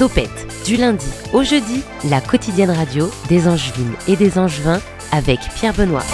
[0.00, 1.04] Topette, du lundi
[1.34, 4.80] au jeudi, la quotidienne radio des Angevines et des Angevins
[5.12, 6.06] avec Pierre Benoît.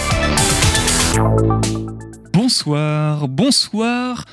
[2.32, 4.24] Bonsoir, bonsoir.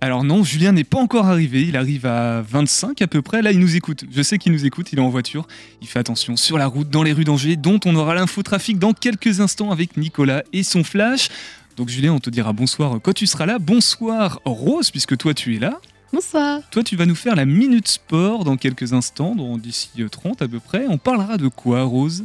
[0.00, 3.52] Alors non, Julien n'est pas encore arrivé, il arrive à 25 à peu près, là
[3.52, 5.46] il nous écoute, je sais qu'il nous écoute, il est en voiture,
[5.80, 8.92] il fait attention sur la route, dans les rues d'Angers, dont on aura l'infotrafic dans
[8.92, 11.28] quelques instants avec Nicolas et son flash.
[11.76, 15.54] Donc Julien, on te dira bonsoir quand tu seras là, bonsoir Rose, puisque toi tu
[15.54, 15.78] es là.
[16.12, 16.60] Bonsoir.
[16.70, 20.60] Toi tu vas nous faire la Minute Sport dans quelques instants, d'ici 30 à peu
[20.60, 20.86] près.
[20.88, 22.24] On parlera de quoi Rose?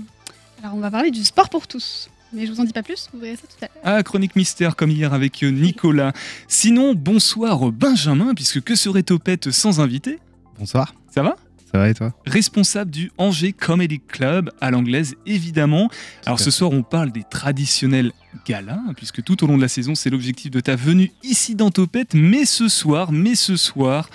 [0.64, 2.10] Alors on va parler du sport pour tous.
[2.34, 3.84] Mais je vous en dis pas plus, vous verrez ça tout à l'heure.
[3.84, 6.14] Ah, chronique mystère comme hier avec euh, Nicolas.
[6.48, 10.20] Sinon, bonsoir Benjamin, puisque que serait Topette sans invité?
[10.58, 10.94] Bonsoir.
[11.14, 11.36] Ça va?
[11.72, 15.90] Ça va et toi Responsable du Angers Comedy Club, à l'anglaise évidemment.
[16.26, 18.12] Alors ce soir, on parle des traditionnels
[18.46, 21.56] galas, hein, puisque tout au long de la saison, c'est l'objectif de ta venue ici
[21.56, 22.14] dans Topette.
[22.14, 24.10] Mais ce soir, mais ce soir,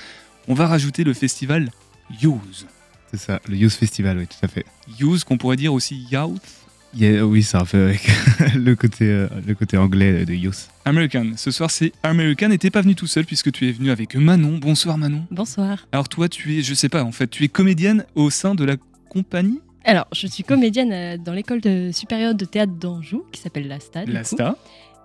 [0.48, 1.70] on va rajouter le festival
[2.21, 2.66] Youth.
[3.10, 4.66] C'est ça, le Youth Festival, oui, tout à fait.
[4.98, 6.43] Youth, qu'on pourrait dire aussi Youth
[6.95, 8.09] Yeah, oui, c'est un peu avec
[8.54, 10.68] le, côté, euh, le côté anglais de Youth.
[10.90, 11.32] American.
[11.37, 14.15] Ce soir, c'est American et t'es pas venu tout seul puisque tu es venu avec
[14.15, 14.59] Manon.
[14.59, 15.26] Bonsoir Manon.
[15.32, 15.87] Bonsoir.
[15.90, 18.65] Alors toi, tu es, je sais pas, en fait, tu es comédienne au sein de
[18.65, 18.76] la
[19.09, 19.60] compagnie?
[19.84, 23.80] Alors, je suis comédienne euh, dans l'école de- supérieure de théâtre d'Anjou qui s'appelle La
[23.80, 24.09] Stade.
[24.09, 24.57] La Sta.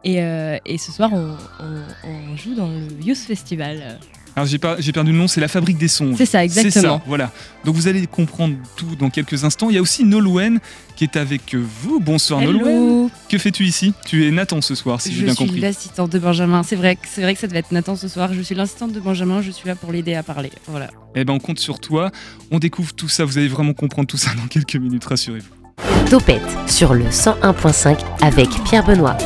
[0.04, 4.00] Et, euh, et ce soir, on, on- on joue dans le Youth Festival.
[4.36, 6.14] Alors j'ai pas, j'ai perdu le nom, c'est la fabrique des sons.
[6.18, 7.00] C'est ça, C'est exactement.
[7.00, 7.32] ça, voilà.
[7.66, 9.70] Donc vous allez comprendre tout dans quelques instants.
[9.70, 10.60] Il y a aussi Nolwenn
[10.96, 12.00] qui est avec vous.
[12.00, 12.68] Bonsoir Nolwenn.
[12.68, 13.94] Hello, Que fais-tu ici?
[14.06, 15.60] Tu es Nathan ce soir, si j'ai je bien suis compris.
[15.60, 16.64] l'assistante de Benjamin.
[16.64, 18.34] C'est vrai, que- c'est vrai que ça devait être Nathan ce soir.
[18.34, 19.42] Je suis l'assistante de Benjamin.
[19.42, 20.52] Je suis là pour l'aider à parler.
[20.68, 20.88] Voilà.
[21.16, 22.10] Eh ben on compte sur toi.
[22.52, 23.26] On découvre tout ça.
[23.26, 26.10] Vous allez vraiment comprendre tout ça dans quelques minutes, rassurez-vous.
[26.10, 29.18] Topette sur le 101.5 avec Pierre Benoît.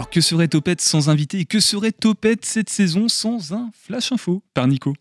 [0.00, 4.12] Alors que serait Topette sans invité et que serait Topette cette saison sans un flash
[4.12, 4.94] info par Nico?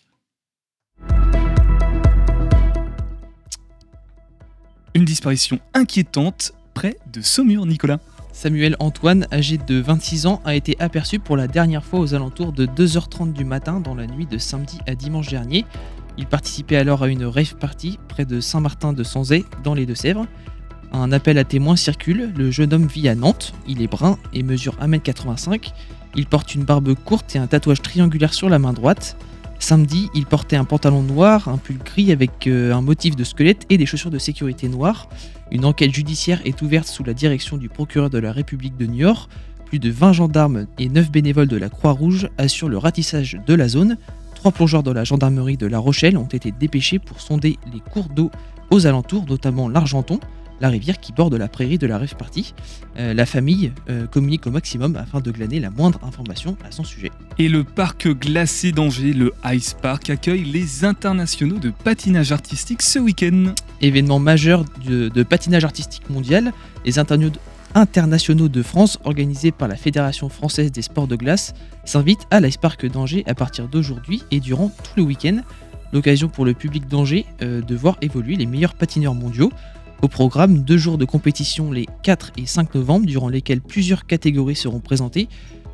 [4.93, 8.01] Une disparition inquiétante près de Saumur, Nicolas.
[8.33, 12.51] Samuel Antoine, âgé de 26 ans, a été aperçu pour la dernière fois aux alentours
[12.51, 15.63] de 2h30 du matin dans la nuit de samedi à dimanche dernier.
[16.17, 20.27] Il participait alors à une rave party près de Saint-Martin de Sanzay, dans les Deux-Sèvres.
[20.91, 24.41] Un appel à témoins circule, le jeune homme vit à Nantes, il est brun et
[24.41, 25.71] mesure 1m85.
[26.15, 29.15] Il porte une barbe courte et un tatouage triangulaire sur la main droite.
[29.59, 33.65] Samedi, il portait un pantalon noir, un pull gris avec euh, un motif de squelette
[33.69, 35.09] et des chaussures de sécurité noires.
[35.51, 39.29] Une enquête judiciaire est ouverte sous la direction du procureur de la République de Niort.
[39.65, 43.67] Plus de 20 gendarmes et 9 bénévoles de la Croix-Rouge assurent le ratissage de la
[43.67, 43.97] zone.
[44.33, 48.07] Trois plongeurs de la gendarmerie de La Rochelle ont été dépêchés pour sonder les cours
[48.07, 48.31] d'eau
[48.71, 50.19] aux alentours, notamment l'Argenton,
[50.61, 52.53] la rivière qui borde la prairie de la rêve partie.
[52.97, 56.83] Euh, la famille euh, communique au maximum afin de glaner la moindre information à son
[56.83, 57.11] sujet.
[57.37, 62.99] Et le parc glacé d'Angers, le Ice Park, accueille les internationaux de patinage artistique ce
[62.99, 63.53] week-end.
[63.81, 66.51] événement majeur de, de patinage artistique mondial,
[66.85, 67.31] les interno-
[67.75, 71.53] internationaux de France organisés par la Fédération française des sports de glace
[71.85, 75.41] s'invitent à l'Ice Park d'Angers à partir d'aujourd'hui et durant tout le week-end.
[75.93, 79.51] L'occasion pour le public d'Angers euh, de voir évoluer les meilleurs patineurs mondiaux.
[80.01, 84.55] Au programme, deux jours de compétition les 4 et 5 novembre, durant lesquels plusieurs catégories
[84.55, 85.27] seront présentées.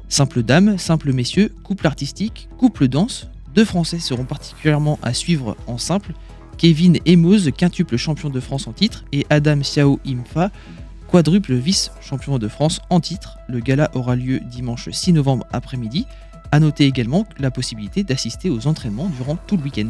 [0.09, 3.29] Simple dame, simple messieurs, couple artistique, couple danse.
[3.53, 6.13] Deux Français seront particulièrement à suivre en simple,
[6.57, 10.49] Kevin Emoz, quintuple champion de France en titre, et Adam Xiao Imfa,
[11.07, 13.37] quadruple vice-champion de France en titre.
[13.47, 16.07] Le gala aura lieu dimanche 6 novembre après-midi.
[16.51, 19.89] A noter également la possibilité d'assister aux entraînements durant tout le week-end.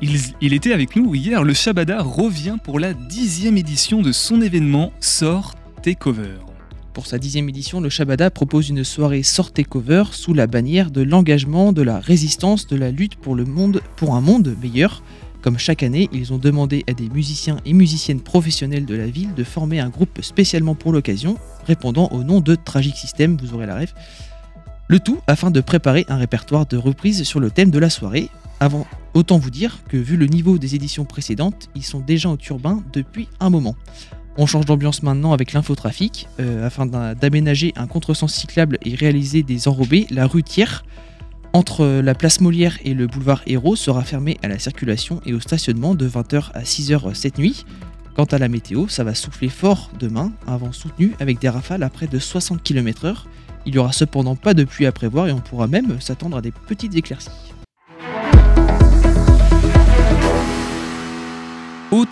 [0.00, 4.92] Il, était avec nous hier, le Shabada revient pour la dixième édition de son événement
[5.00, 6.38] Sort Takeover.
[6.92, 11.02] Pour sa dixième édition, le Shabada propose une soirée sortée cover sous la bannière de
[11.02, 15.02] l'engagement, de la résistance, de la lutte pour, le monde, pour un monde meilleur.
[15.42, 19.34] Comme chaque année, ils ont demandé à des musiciens et musiciennes professionnels de la ville
[19.34, 23.66] de former un groupe spécialement pour l'occasion, répondant au nom de Tragic System, vous aurez
[23.66, 23.94] la rêve.
[24.86, 28.30] Le tout afin de préparer un répertoire de reprises sur le thème de la soirée.
[29.14, 32.82] Autant vous dire que vu le niveau des éditions précédentes, ils sont déjà au turbin
[32.92, 33.76] depuis un moment.
[34.36, 36.28] On change d'ambiance maintenant avec l'infotrafic.
[36.38, 40.84] euh, afin d'aménager un contresens cyclable et réaliser des enrobés, la rue Thiers,
[41.52, 45.40] entre la place Molière et le boulevard Hérault, sera fermée à la circulation et au
[45.40, 47.64] stationnement de 20h à 6h cette nuit.
[48.14, 51.82] Quant à la météo, ça va souffler fort demain, un vent soutenu avec des rafales
[51.82, 53.24] à près de 60 km/h.
[53.66, 56.40] Il n'y aura cependant pas de pluie à prévoir et on pourra même s'attendre à
[56.40, 57.47] des petites éclaircies.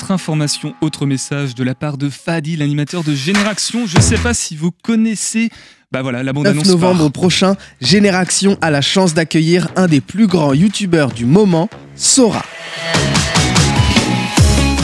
[0.06, 3.86] Autre information, autre message de la part de Fadi, l'animateur de Génération.
[3.88, 5.50] Je sais pas si vous connaissez.
[5.90, 6.68] Bah voilà, la 9 bande-annonce.
[6.68, 7.10] novembre part.
[7.10, 12.44] prochain, Génération a la chance d'accueillir un des plus grands youtubeurs du moment, Sora.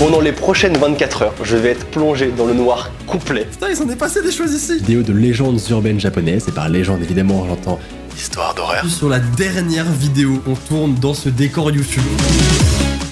[0.01, 3.47] Pendant les prochaines 24 heures, je vais être plongé dans le noir complet.
[3.49, 6.69] Putain, il s'en est passé des choses ici Vidéo de légendes urbaines japonaises, et par
[6.69, 7.79] légende évidemment j'entends
[8.17, 8.85] histoire d'horreur.
[8.89, 12.03] Sur la dernière vidéo qu'on tourne dans ce décor YouTube.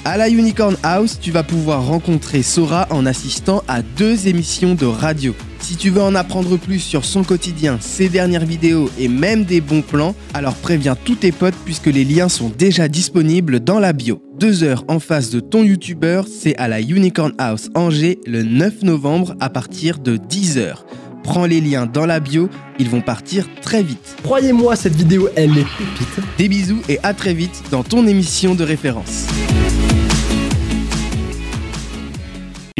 [0.02, 4.86] À la Unicorn House, tu vas pouvoir rencontrer Sora en assistant à deux émissions de
[4.86, 5.34] radio.
[5.58, 9.60] Si tu veux en apprendre plus sur son quotidien, ses dernières vidéos et même des
[9.60, 13.92] bons plans, alors préviens tous tes potes puisque les liens sont déjà disponibles dans la
[13.92, 14.22] bio.
[14.38, 18.82] Deux heures en face de ton youtubeur, c'est à la Unicorn House Angers le 9
[18.82, 20.76] novembre à partir de 10h.
[21.24, 22.48] Prends les liens dans la bio,
[22.78, 24.16] ils vont partir très vite.
[24.22, 26.24] Croyez-moi, cette vidéo, elle est pépite.
[26.38, 29.26] Des bisous et à très vite dans ton émission de référence.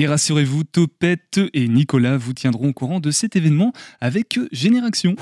[0.00, 5.14] Et rassurez-vous, Topette et Nicolas vous tiendront au courant de cet événement avec Génération.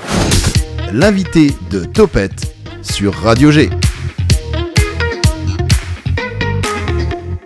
[0.93, 3.71] L'invité de Topette sur Radio G.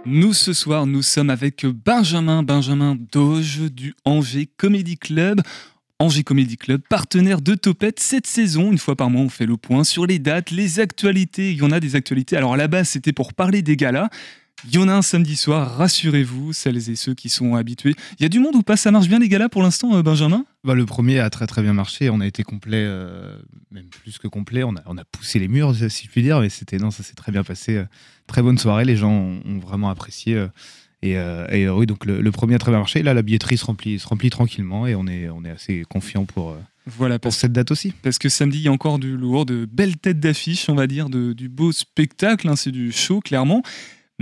[0.05, 5.41] Nous, ce soir, nous sommes avec Benjamin, Benjamin Doge du Angers Comedy Club.
[6.01, 8.73] Angers Comedy Club, partenaire de Topette cette saison.
[8.73, 11.53] Une fois par mois, on fait le point sur les dates, les actualités.
[11.53, 12.37] Il y en a des actualités.
[12.37, 14.11] Alors à la base, c'était pour parler des galas.
[14.65, 17.97] Il y en a un samedi soir, rassurez-vous, celles et ceux qui sont habitués.
[18.19, 18.77] Il y a du monde ou pas?
[18.77, 20.45] Ça marche bien les galas pour l'instant, euh, Benjamin?
[20.63, 22.11] Bah, Le premier a très très bien marché.
[22.11, 23.37] On a été complet, euh,
[23.73, 24.63] même plus que complet.
[24.63, 27.03] On a, on a poussé les murs, si je puis dire, mais c'était non, ça
[27.03, 27.77] s'est très bien passé.
[27.77, 27.85] Euh,
[28.29, 28.85] très bonne soirée.
[28.85, 30.47] Les gens ont, ont vraiment apprécié.
[31.03, 33.03] Et, et, oui, donc le, le, premier a très bien marché.
[33.03, 36.25] Là, la billetterie se remplit, se remplit tranquillement et on est, on est assez confiant
[36.25, 36.57] pour.
[36.87, 37.93] Voilà, pour cette date aussi.
[38.03, 40.87] Parce que samedi, il y a encore du lourd, de belles têtes d'affiche, on va
[40.87, 42.49] dire, de, du beau spectacle.
[42.49, 43.63] Hein, c'est du show, clairement.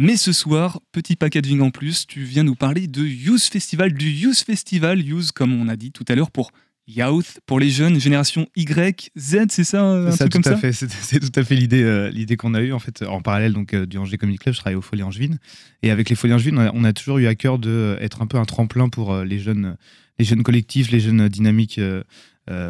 [0.03, 4.09] Mais ce soir, petit packaging en plus, tu viens nous parler de Youth Festival, du
[4.09, 6.53] Youth Festival, Youth comme on a dit tout à l'heure pour
[6.89, 10.57] Youth, pour les jeunes, génération Y, Z, c'est ça un ça, truc comme à ça
[10.57, 13.53] fait, C'est tout à fait l'idée euh, l'idée qu'on a eue en fait en parallèle
[13.53, 14.55] donc euh, du Angers Comedy Club.
[14.55, 15.37] Je travaille aux Folies Angevines
[15.83, 18.27] et avec les Folies Angevines, on a, on a toujours eu à cœur d'être un
[18.27, 19.77] peu un tremplin pour euh, les jeunes
[20.21, 22.03] les jeunes collectifs, les jeunes dynamiques euh, euh,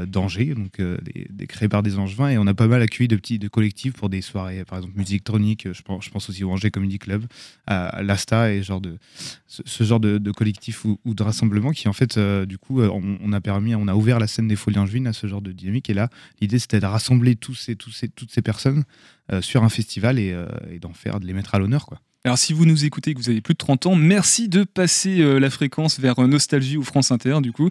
[0.06, 0.98] d'Angers, donc euh,
[1.48, 4.08] créés par des Angevins, et on a pas mal accueilli de petits de collectifs pour
[4.08, 5.68] des soirées, par exemple musique électronique.
[5.72, 7.24] Je pense, je pense aussi au Angers Comedy Club,
[7.66, 12.46] à, l'Asta et ce, genre de, de collectif ou, de rassemblement qui en fait, euh,
[12.46, 15.26] du coup, on, a permis, on a ouvert la scène des Folies Angevines à ce
[15.26, 15.88] genre de dynamique.
[15.90, 16.10] Et là,
[16.40, 18.84] l'idée c'était de rassembler tous toutes ces personnes
[19.40, 20.36] sur un festival et,
[20.70, 22.00] et d'en faire, de les mettre à l'honneur, quoi.
[22.24, 24.64] Alors si vous nous écoutez et que vous avez plus de 30 ans, merci de
[24.64, 27.70] passer euh, la fréquence vers euh, Nostalgie ou France Inter du coup.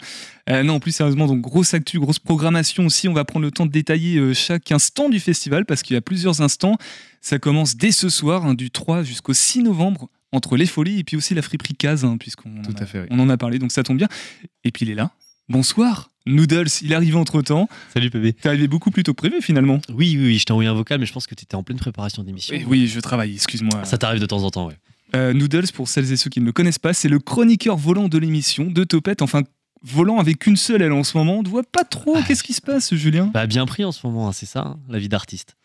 [0.50, 3.08] Euh, non, plus sérieusement, donc grosse actu, grosse programmation aussi.
[3.08, 5.98] On va prendre le temps de détailler euh, chaque instant du festival parce qu'il y
[5.98, 6.78] a plusieurs instants.
[7.22, 11.04] Ça commence dès ce soir, hein, du 3 jusqu'au 6 novembre, entre les folies et
[11.04, 13.08] puis aussi la friperie Case, hein, puisqu'on en, a- à fait, oui.
[13.12, 14.08] on en a parlé, donc ça tombe bien.
[14.64, 15.12] Et puis il est là.
[15.48, 17.68] Bonsoir, Noodles, il arrive entre temps.
[17.94, 18.34] Salut PB.
[18.34, 19.80] T'es arrivé beaucoup plus tôt que prévu finalement.
[19.90, 21.64] Oui, oui, oui, je t'ai envoyé un vocal, mais je pense que tu étais en
[21.64, 22.56] pleine préparation d'émission.
[22.56, 23.86] Oui, oui, je travaille, excuse-moi.
[23.86, 24.78] Ça t'arrive de temps en temps, ouais.
[25.16, 28.08] Euh, Noodles, pour celles et ceux qui ne le connaissent pas, c'est le chroniqueur volant
[28.08, 29.22] de l'émission de Topette.
[29.22, 29.42] Enfin,
[29.82, 31.40] volant avec une seule aile en ce moment.
[31.40, 32.16] On ne voit pas trop.
[32.16, 32.24] Ah.
[32.28, 33.32] Qu'est-ce qui se passe, Julien?
[33.34, 35.56] Bah, bien pris en ce moment, hein, c'est ça, hein, la vie d'artiste.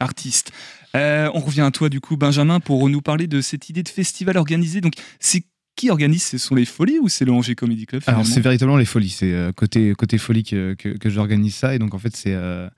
[0.00, 0.52] Artiste.
[0.96, 3.88] Euh, on revient à toi, du coup, Benjamin, pour nous parler de cette idée de
[3.88, 4.80] festival organisé.
[4.80, 5.44] Donc, c'est
[5.80, 8.76] qui organise Ce sont les Folies ou c'est le Angers Comedy Club Alors c'est véritablement
[8.76, 11.98] les folies, c'est euh, côté côté folie que, que, que j'organise ça et donc en
[11.98, 12.68] fait c'est euh,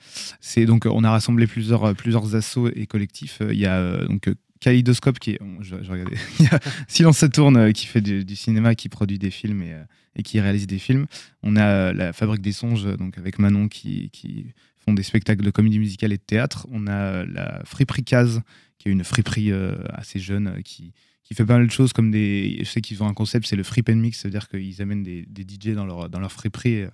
[0.40, 3.40] c'est donc on a rassemblé plusieurs euh, plusieurs assos et collectifs.
[3.50, 6.16] Il y a donc Kaleidoscope qui est je, je regardais.
[6.38, 9.62] Il y a Silence ça tourne qui fait du, du cinéma, qui produit des films
[9.62, 9.74] et,
[10.14, 11.06] et qui réalise des films.
[11.42, 14.46] On a la Fabrique des songes donc avec Manon qui qui
[14.78, 16.68] font des spectacles de comédie musicale et de théâtre.
[16.70, 18.42] On a la Friperie Case
[18.78, 19.50] qui est une friperie
[19.92, 20.92] assez jeune qui
[21.24, 22.58] qui fait pas mal de choses comme des.
[22.60, 25.24] Je sais qu'ils ont un concept, c'est le free pen mix, c'est-à-dire qu'ils amènent des,
[25.28, 26.86] des DJ dans leur, dans leur friperie et,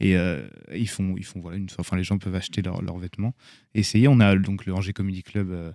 [0.00, 2.98] et, euh, ils font, ils font voilà, une, enfin, les gens peuvent acheter leurs leurs
[2.98, 3.34] vêtements.
[3.74, 5.72] Essayer, on a donc le Angers Comedy Club euh,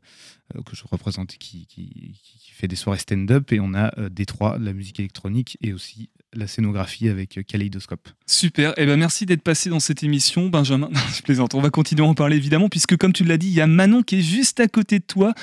[0.55, 1.87] euh, que je représente qui, qui,
[2.23, 5.73] qui- fait des soirées stand-up et on a euh, Détroit, de la musique électronique et
[5.73, 8.07] aussi la scénographie avec euh, Kaleidoscope.
[8.27, 10.87] Super, eh ben merci d'être passé dans cette émission, Benjamin.
[10.93, 13.47] Non, je plaisante, on va continuer à en parler évidemment, puisque comme tu l'as dit,
[13.47, 15.33] il y a Manon qui est juste à côté de toi.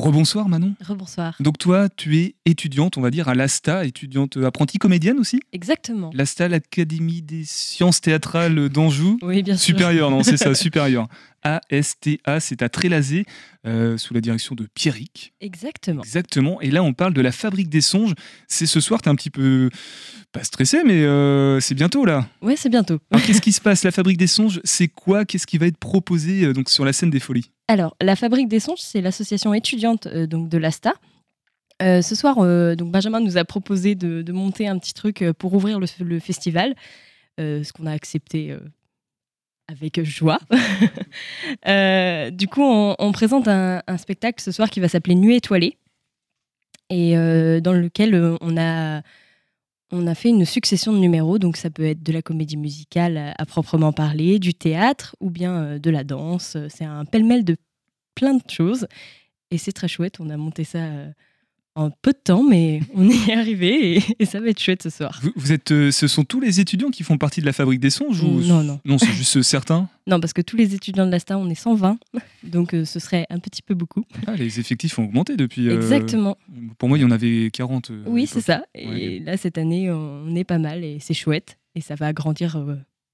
[0.00, 0.74] Rebonsoir Manon.
[0.80, 1.36] Rebonsoir.
[1.40, 5.40] Donc toi, tu es étudiante, on va dire, à l'ASTA, étudiante euh, apprentie comédienne aussi
[5.52, 6.10] Exactement.
[6.14, 9.18] L'ASTA, l'Académie des sciences théâtrales d'Anjou.
[9.22, 9.76] Oui, bien sûr.
[9.76, 11.06] Supérieur, non, c'est ça, supérieur.
[11.42, 13.24] ASTA, c'est à Trélazé,
[13.66, 15.32] euh, sous la direction de Pierrick.
[15.40, 16.02] Exactement.
[16.02, 16.60] Exactement.
[16.60, 18.14] Et là, on parle de la fabrique des songes.
[18.48, 19.70] C'est ce soir, t'es un petit peu,
[20.32, 22.26] pas stressé, mais euh, c'est bientôt là.
[22.42, 22.98] Ouais, c'est bientôt.
[23.10, 23.84] Alors, qu'est-ce qui se passe?
[23.84, 25.24] La fabrique des songes, c'est quoi?
[25.24, 27.50] Qu'est-ce qui va être proposé euh, donc sur la scène des folies?
[27.70, 30.92] Alors, la Fabrique des Songes, c'est l'association étudiante euh, donc de l'ASTA.
[31.80, 35.54] Euh, ce soir, euh, donc Benjamin nous a proposé de, monter un petit truc pour
[35.54, 36.74] ouvrir le, festival,
[37.38, 38.56] ce qu'on a accepté
[39.68, 40.40] avec joie.
[42.32, 45.76] Du coup, on, présente un, un spectacle ce soir qui va s'appeler Nuit étoilée.
[46.90, 47.12] et
[47.60, 49.00] dans lequel on a,
[49.92, 51.38] on a fait une succession de numéros.
[51.38, 55.62] Donc ça peut être de la comédie musicale à, proprement parler, du théâtre ou bien
[55.62, 56.56] euh, de la danse.
[56.68, 57.56] C'est un pêle-mêle de
[58.14, 58.86] plein de choses.
[59.50, 60.20] Et c'est très chouette.
[60.20, 61.10] On a monté ça euh,
[61.80, 64.82] en peu de temps, mais on y est arrivé et, et ça va être chouette
[64.82, 65.18] ce soir.
[65.22, 67.80] Vous, vous êtes, euh, ce sont tous les étudiants qui font partie de la fabrique
[67.80, 68.40] des songes ou...
[68.40, 68.80] Non, non.
[68.84, 69.88] Non, c'est juste certains.
[70.06, 71.96] Non, parce que tous les étudiants de l'ASTA, on est 120,
[72.42, 74.02] donc euh, ce serait un petit peu beaucoup.
[74.26, 75.68] Ah, les effectifs ont augmenté depuis.
[75.68, 76.36] euh, Exactement.
[76.78, 77.90] Pour moi, il y en avait 40.
[77.92, 78.64] euh, Oui, c'est ça.
[78.74, 81.58] Et là, cette année, on est pas mal et c'est chouette.
[81.76, 82.58] Et ça va grandir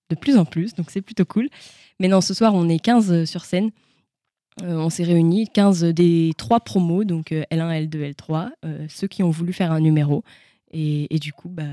[0.09, 1.49] de plus en plus, donc c'est plutôt cool.
[2.01, 3.71] Mais non, ce soir, on est 15 sur scène.
[4.63, 9.07] Euh, on s'est réunis, 15 des trois promos, donc euh, L1, L2, L3, euh, ceux
[9.07, 10.25] qui ont voulu faire un numéro.
[10.73, 11.65] Et, et du coup, bah,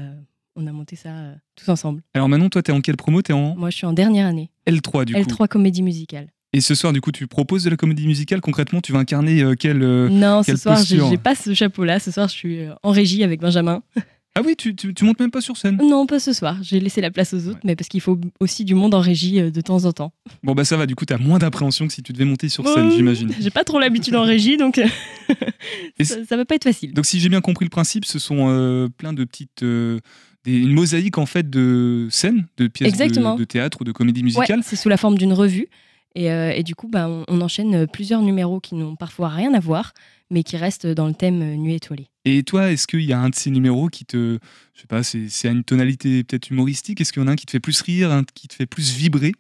[0.56, 2.02] on a monté ça euh, tous ensemble.
[2.14, 3.22] Alors maintenant, toi, t'es en quelle promo?
[3.22, 4.50] T'es en Moi, je suis en dernière année.
[4.68, 5.20] L3 du coup.
[5.20, 6.28] L3 comédie musicale.
[6.56, 8.40] Et ce soir, du coup, tu proposes de la comédie musicale?
[8.40, 12.00] Concrètement, tu vas incarner euh, quelle euh, non, quelle ce soir, j'ai pas ce chapeau-là.
[12.00, 13.82] Ce soir, je suis euh, en régie avec Benjamin.
[14.36, 15.78] Ah oui, tu, tu, tu montes même pas sur scène.
[15.78, 16.58] Non, pas ce soir.
[16.64, 19.40] J'ai laissé la place aux autres, mais parce qu'il faut aussi du monde en régie
[19.40, 20.12] euh, de temps en temps.
[20.42, 20.88] Bon bah ça va.
[20.88, 23.32] Du coup, t'as moins d'appréhension que si tu devais monter sur scène, j'imagine.
[23.40, 24.88] J'ai pas trop l'habitude en régie, donc euh,
[26.02, 26.94] ça, ça va pas être facile.
[26.94, 30.00] Donc si j'ai bien compris le principe, ce sont euh, plein de petites, euh,
[30.46, 34.26] des- une mosaïque en fait de scènes, de pièces de, théâtre ou de comédie Ouais,
[34.26, 34.62] musicale.
[34.64, 35.68] c'est sous la forme d'une revue.
[36.16, 39.54] Et, euh, et du coup, bah, on, on enchaîne plusieurs numéros qui n'ont parfois rien
[39.54, 39.94] à voir,
[40.30, 42.08] mais qui restent dans le thème Nuit étoilée.
[42.26, 44.40] Et toi, est-ce qu'il y a un de ces numéros qui te,
[44.74, 47.02] je sais pas, c'est à une tonalité peut-être humoristique?
[47.02, 48.66] Est-ce qu'il y en a un qui te fait plus rire, un qui te fait
[48.66, 49.34] plus vibrer?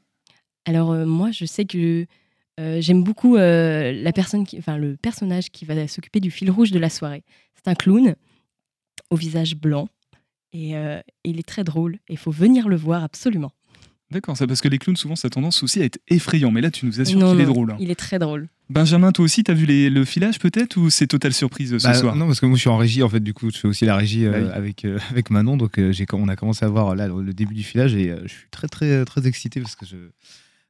[0.66, 2.06] Alors euh, moi, je sais que
[2.60, 6.72] euh, j'aime beaucoup euh, la personne qui, le personnage qui va s'occuper du fil rouge
[6.72, 7.24] de la soirée.
[7.56, 8.16] C'est un clown
[9.10, 9.88] au visage blanc.
[10.56, 10.76] Et
[11.24, 11.98] il est très drôle.
[12.10, 13.52] Il faut venir le voir absolument.
[14.14, 16.62] D'accord, c'est parce que les clowns souvent ça a tendance aussi à être effrayant, mais
[16.62, 17.72] là tu nous assures qu'il est drôle.
[17.72, 17.78] hein.
[17.80, 18.48] Il est très drôle.
[18.70, 21.88] Benjamin, toi aussi, t'as vu les- le filage peut-être ou c'est totale surprise euh, ce
[21.88, 23.58] Bah, soir Non, parce que moi je suis en régie en fait, du coup je
[23.58, 24.50] fais aussi la régie euh, Bah oui.
[24.54, 27.54] avec, euh, avec Manon, donc euh, j'ai, on a commencé à voir là le, début
[27.56, 29.96] du filage et euh, je suis très très très excité parce que je,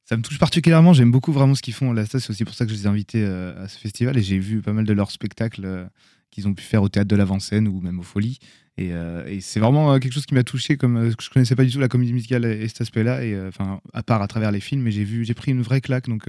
[0.05, 0.93] ça me touche particulièrement.
[0.93, 2.05] J'aime beaucoup vraiment ce qu'ils font là.
[2.05, 4.39] Ça, c'est aussi pour ça que je les ai invités à ce festival et j'ai
[4.39, 5.87] vu pas mal de leurs spectacles
[6.31, 8.39] qu'ils ont pu faire au théâtre de l'avant-scène ou même aux Folies.
[8.79, 11.55] Et, euh, et c'est vraiment euh, quelque chose qui m'a touché, comme euh, je connaissais
[11.55, 14.27] pas du tout la comédie musicale et, et cet aspect-là, et enfin à part à
[14.27, 16.09] travers les films, mais j'ai vu, j'ai pris une vraie claque.
[16.09, 16.23] Donc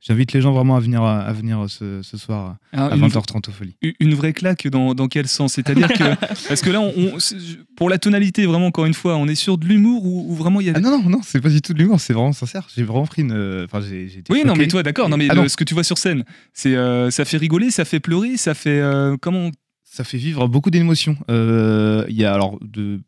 [0.00, 3.06] j'invite les gens vraiment à venir à, à venir ce, ce soir Ah, à une-
[3.06, 3.76] 20h30 aux Folies.
[4.00, 5.52] Une- vraie claque dans, dans quel sens?
[5.52, 6.02] C'est-à-dire que.
[6.48, 7.36] Parce que là, on, on- c'est-
[7.76, 10.66] pour la tonalité, vraiment, encore une fois, on est sur de l'humour ou, vraiment il
[10.66, 10.72] y a.
[10.74, 12.66] Ah non, non, non, c'est pas du tout de l'humour, c'est vraiment sincère.
[12.76, 13.62] J'ai vraiment pris une.
[13.66, 15.08] Enfin, j'ai Oui, non, mais toi, d'accord.
[15.08, 15.48] Non, mais Ah le- non.
[15.48, 18.54] ce que tu vois sur scène, c'est euh, ça fait rigoler, ça fait pleurer, ça
[18.54, 19.50] fait euh, comment
[19.94, 21.16] Ça fait vivre beaucoup d'émotions.
[21.30, 23.00] Euh, Il y a alors, de,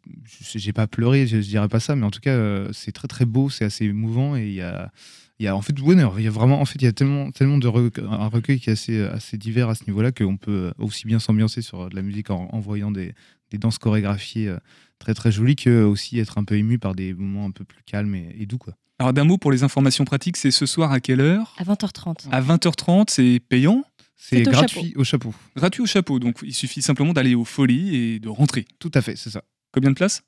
[0.54, 3.08] j'ai pas pleuré, je, je dirais pas ça, mais en tout cas, euh, c'est très
[3.08, 4.92] très beau, c'est assez émouvant et il y a.
[5.38, 7.30] Il y a en fait il y a vraiment en fait il y a tellement
[7.30, 10.72] tellement de rec- un recueil qui est assez assez divers à ce niveau-là qu'on peut
[10.78, 13.12] aussi bien s'ambiancer sur de la musique en, en voyant des,
[13.50, 14.56] des danses chorégraphiées euh,
[14.98, 17.82] très très jolies que aussi être un peu ému par des moments un peu plus
[17.84, 18.74] calmes et, et doux quoi.
[18.98, 21.54] Alors, d'un mot pour les informations pratiques, c'est ce soir à quelle heure?
[21.58, 22.28] À 20h30.
[22.30, 23.84] À 20h30, c'est payant?
[24.16, 25.00] C'est au gratuit chapeau.
[25.00, 25.34] au chapeau.
[25.56, 28.64] Gratuit au chapeau, donc il suffit simplement d'aller aux folies et de rentrer.
[28.78, 29.42] Tout à fait, c'est ça.
[29.72, 30.22] Combien de places?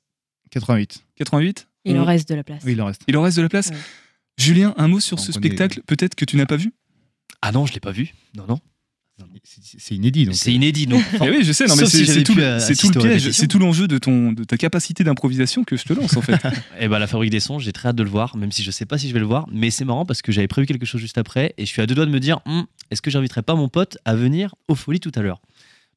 [0.51, 1.03] 88.
[1.15, 2.61] 88 Il en reste de la place.
[2.65, 3.01] Oui, il en reste.
[3.07, 3.69] Il en reste de la place?
[3.69, 3.77] Ouais.
[4.37, 6.71] Julien, un mot sur ce est- spectacle, peut-être que tu n'as pas vu?
[7.41, 8.13] Ah non, je l'ai pas vu.
[8.35, 8.59] Non, non.
[9.61, 10.35] C'est inédit donc.
[10.35, 11.03] C'est inédit, donc.
[11.23, 12.99] Eh oui, je sais, non, mais c'est si tout, pu, le- euh, c'est tout le
[12.99, 16.21] piège, c'est tout l'enjeu de, ton, de ta capacité d'improvisation que je te lance en
[16.21, 16.39] fait.
[16.79, 18.71] Et bah, la fabrique des sons, j'ai très hâte de le voir, même si je
[18.71, 19.45] sais pas si je vais le voir.
[19.51, 21.85] Mais c'est marrant parce que j'avais prévu quelque chose juste après et je suis à
[21.85, 24.75] deux doigts de me dire Hum, est-ce que j'inviterai pas mon pote à venir aux
[24.75, 25.41] folies tout à l'heure?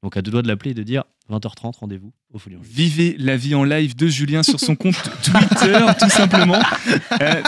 [0.03, 2.57] Donc à deux doigts de l'appeler et de dire 20h30, rendez-vous aux folies.
[2.57, 2.75] en Juillet.
[2.75, 6.59] Vivez la vie en live de Julien sur son compte Twitter, tout simplement.
[7.21, 7.43] Euh,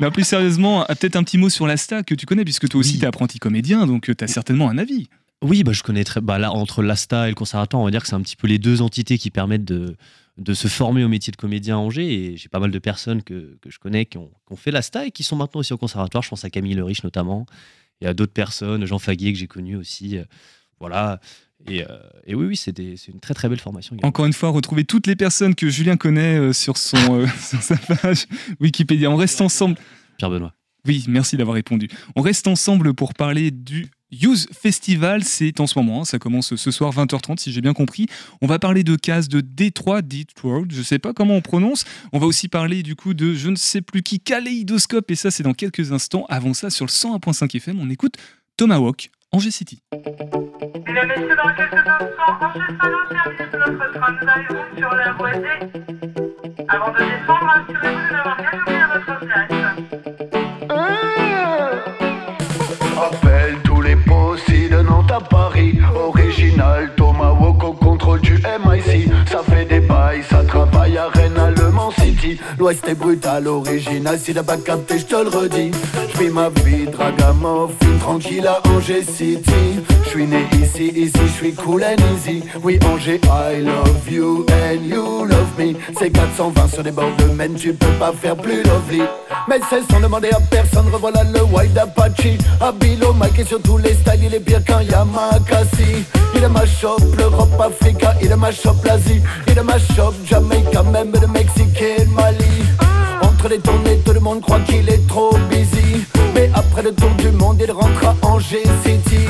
[0.00, 2.80] non, plus sérieusement, euh, peut-être un petit mot sur l'Asta que tu connais, puisque toi
[2.80, 2.98] aussi Oui.
[3.00, 5.08] t'es apprenti comédien, donc tu as certainement un avis.
[5.42, 6.20] Oui, bah, je connais très.
[6.20, 8.46] Bah, là, entre l'ASTA et le conservatoire, on va dire que c'est un petit peu
[8.48, 9.96] les deux entités qui permettent de,
[10.36, 12.12] de se former au métier de comédien à Angers.
[12.12, 14.70] Et j'ai pas mal de personnes que, que je connais qui ont, qui ont fait
[14.72, 16.22] l'ASTA et qui sont maintenant aussi au conservatoire.
[16.24, 17.46] Je pense à Camille Le Riche notamment.
[18.00, 20.18] Et à d'autres personnes, Jean Faguier que j'ai connu aussi.
[20.18, 20.24] euh,
[20.80, 21.20] voilà.
[21.66, 23.94] Et, euh, et oui, oui, c'est une très très belle formation.
[23.94, 24.08] également.
[24.08, 27.62] Encore une fois, retrouvez toutes les personnes que Julien connaît euh, sur, son, euh, sur
[27.62, 28.26] sa page
[28.60, 29.10] Wikipédia.
[29.10, 29.76] On reste ensemble.
[30.18, 30.54] Pierre Benoît.
[30.86, 31.88] Oui, merci d'avoir répondu.
[32.16, 35.24] On reste ensemble pour parler du Youth Festival.
[35.24, 38.06] C'est en ce moment, hein, ça commence ce soir 20h30 si j'ai bien compris.
[38.40, 41.84] On va parler de cases de Détroit, Detroit, je sais pas comment on prononce.
[42.12, 45.30] On va aussi parler du coup de je ne sais plus qui, Kaléidoscope, et ça
[45.30, 46.24] c'est dans quelques instants.
[46.28, 48.14] Avant ça, sur le 101.5 FM, on écoute
[48.56, 49.82] Tomahawk, Angers City.
[49.92, 54.12] Mesdames, Messieurs, dans quelques instants, Angers sera au service de notre train.
[54.20, 55.30] Nous arrivons sur la voie
[56.68, 59.52] Avant de descendre, assurez-vous de n'avoir rien oublié à votre place.
[60.70, 60.88] Ah.
[63.06, 65.78] Appelle tous les postes de Nantes à Paris.
[65.94, 69.12] Original, Thomas Woko, contrôle du MIC.
[69.26, 71.70] Ça fait des bails, ça travaille à Rennes, à Le
[72.58, 75.70] L'Ouest est brutal, original, si t'as pas capté, je te le redis.
[76.14, 79.80] Je ma vie, dragamuffin, tranquille à Angers City.
[80.04, 82.42] Je suis né ici, ici, je suis cool and easy.
[82.62, 85.74] Oui, Angers, I love you and you love me.
[85.98, 89.02] C'est 420 sur des bords de Maine, tu peux pas faire plus lovely.
[89.48, 92.38] Mais c'est sans demander à personne, revoilà le Wild Apache.
[92.60, 96.04] Habilo, Mike et sur tous les styles, il est pire qu'un Yamakasi.
[96.34, 99.22] Il est ma shop, l'Europe, Africa, il est ma shop, l'Asie.
[99.46, 102.17] Il est ma shop, Jamaica, même le le
[103.22, 106.04] Entre les tournées, tout le monde croit qu'il est trop busy.
[106.34, 109.26] Mais après le tour du monde, il rentre à Angers City.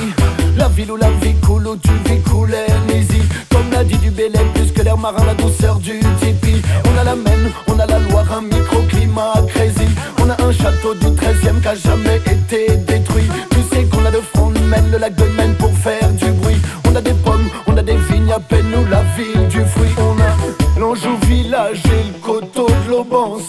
[0.57, 3.23] La ville où la vie coule, où tu vis and easy.
[3.51, 6.63] Comme l'a dit du Bélem, plus que l'air marin, la douceur du tipi.
[6.87, 9.89] On a la Maine, on a la Loire, un microclimat crazy.
[10.23, 13.29] On a un château du 13e qui a jamais été détruit.
[13.51, 16.31] Tu sais qu'on a de front de Maine, le lac de Maine pour faire du
[16.33, 16.61] bruit.
[16.91, 19.95] On a des pommes, on a des vignes, à peine nous la ville du fruit.
[19.99, 23.49] On a l'Anjou village et le coteau de l'Aubance.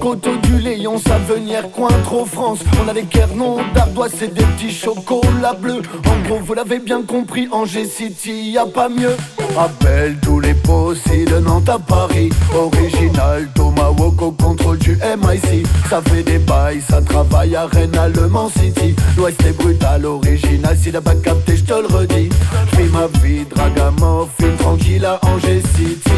[0.00, 2.60] Coteau du Léon, Savenière, coin trop France.
[2.82, 5.82] On a des Quernons, d'Ardoise et des petits chocolats bleus.
[6.06, 9.16] En gros, vous l'avez bien compris, Angers City, y a pas mieux.
[9.58, 12.30] Appelle tous les possibles Nantes à Paris.
[12.54, 15.66] Original, Tomahawk au contrôle du MIC.
[15.88, 18.94] Ça fait des bails, ça travaille à Rennes, Le Mans City.
[19.16, 22.28] L'Ouest est brutal, original, si t'as pas capté, je te le redis.
[22.72, 26.10] J'vis ma vie, dragamuffin, tranquille à Angers City.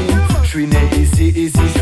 [0.42, 1.77] Je né ici, ici, je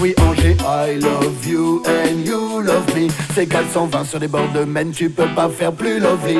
[0.00, 3.08] Oui, Angers, I love you and you love me.
[3.34, 6.38] C'est 420 sur les bords de Maine, tu peux pas faire plus lovely.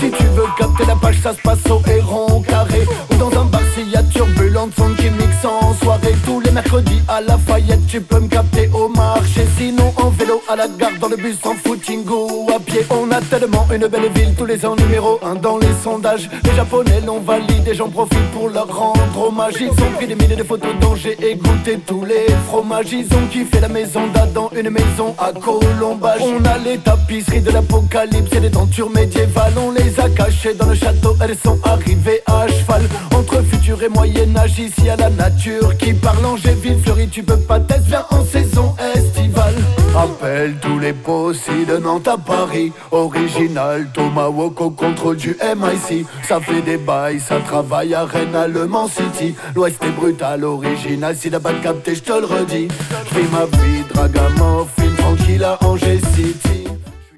[0.00, 2.86] Si tu veux capter la page, ça se passe au héron carré.
[3.10, 6.14] Ou dans un bar, s'il y a turbulente, son qui mixe en soirée.
[6.24, 9.44] Tous les mercredis à Lafayette, tu peux me capter au marché.
[9.56, 12.86] Sinon, en vélo, à la gare, dans le bus, en footing ou à pied.
[12.90, 16.30] On a tellement une belle ville, tous les ans numéro 1 dans les sondages.
[16.44, 19.54] Les Japonais l'ont validé, j'en profite pour leur rendre hommage.
[19.60, 22.92] Ils ont pris des milliers de photos d'Angers et goûté tous les fromages.
[22.92, 26.20] Ils ont kiffé la maison d'Adam, une maison à Colombage.
[26.20, 29.54] On a les tapisseries de l'apocalypse et des tentures médiévales.
[29.56, 32.82] On les a cachées dans le château, elles sont arrivées à cheval.
[33.14, 36.24] Entre futur et moyen-âge, ici à la nature qui parle.
[36.24, 39.54] Angers-Ville fleurie, tu peux pas tester, viens en saison estivale.
[39.96, 42.72] Appelle tous les possibles de Nantes à Paris.
[42.90, 46.06] Original, Tomahawk au contrôle du MIC.
[46.22, 49.34] Ça fait des bails, ça travaille à Rennes, à Le Mans City.
[49.54, 52.68] L'Ouest est brutal, original, si t'as pas capté, je te le redis.
[53.12, 56.64] J'vis ma vie, dragamuffin, tranquille à Angers City.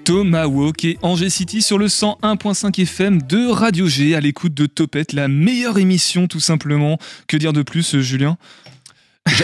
[0.03, 5.13] Tomahawk et Angers City sur le 101.5 FM de Radio G à l'écoute de Topette,
[5.13, 6.97] la meilleure émission tout simplement.
[7.27, 8.37] Que dire de plus, Julien?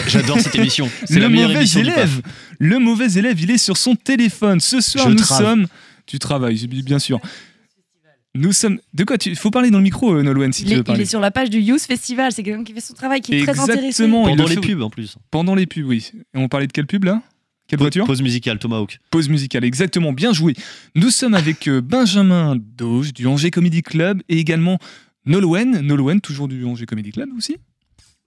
[0.08, 0.90] J'adore cette émission.
[1.04, 2.20] C'est le la meilleure émission élève,
[2.58, 4.60] le mauvais élève, il est sur son téléphone.
[4.60, 5.38] Ce soir, Je nous trave.
[5.42, 5.66] sommes.
[6.06, 7.20] Tu travailles, bien sûr.
[8.34, 8.78] Nous sommes.
[8.94, 11.00] De quoi tu faut parler dans le micro, euh, Nolwenn, si Il tu est, il
[11.00, 13.42] est sur la page du Youth Festival, c'est quelqu'un qui fait son travail, qui est
[13.42, 13.86] très intéressé.
[13.86, 14.24] Exactement.
[14.24, 15.16] Pendant le les pubs en plus.
[15.30, 16.10] Pendant les pubs, oui.
[16.34, 17.22] Et on parlait de quelle pub là?
[17.68, 18.06] Quelle voiture?
[18.06, 18.98] Pause musicale, Tomahawk.
[19.10, 20.54] Pause musicale, exactement, bien joué.
[20.94, 24.78] Nous sommes avec euh, Benjamin Doge du Angers Comedy Club et également
[25.26, 27.56] Nolwenn, Nolwenn, toujours du Angers Comedy Club aussi?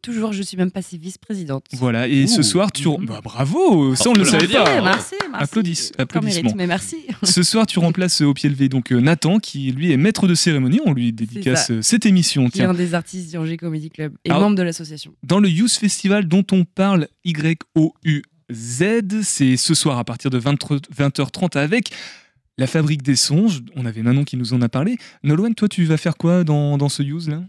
[0.01, 1.65] Toujours, je suis même passée vice-présidente.
[1.73, 2.85] Voilà, et ce soir, tu.
[3.05, 4.81] Bah, bravo Ça, on ne le savait pas.
[4.81, 5.43] merci, merci.
[5.45, 6.41] Applaudis- applaudissements.
[6.41, 6.95] mérite, mais merci.
[7.21, 10.27] Ce soir, tu remplaces euh, au pied levé donc euh, Nathan, qui lui est maître
[10.27, 10.79] de cérémonie.
[10.85, 12.49] On lui dédicace euh, cette émission.
[12.49, 15.13] Qui est un des artistes du Angers Comedy Club et Alors- membre de l'association.
[15.23, 18.83] Dans le Youth Festival dont on parle, Y-O-U-Z,
[19.23, 20.55] c'est ce soir à partir de 20
[20.97, 21.91] 20h30 avec
[22.57, 23.61] la Fabrique des Songes.
[23.75, 24.97] On avait Manon qui nous en a parlé.
[25.23, 27.41] Nolwenn, toi, tu vas faire quoi dans, dans ce Youth là?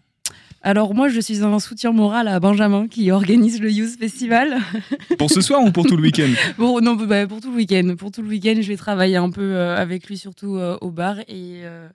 [0.65, 4.59] Alors moi, je suis un soutien moral à Benjamin qui organise le Youth Festival.
[5.19, 7.97] Pour ce soir ou pour tout le week-end Bon, non, bah, pour tout le week-end.
[7.99, 10.93] Pour tout le week-end, je vais travailler un peu euh, avec lui, surtout euh, au
[10.93, 11.19] bar.
[11.21, 11.89] Et, euh,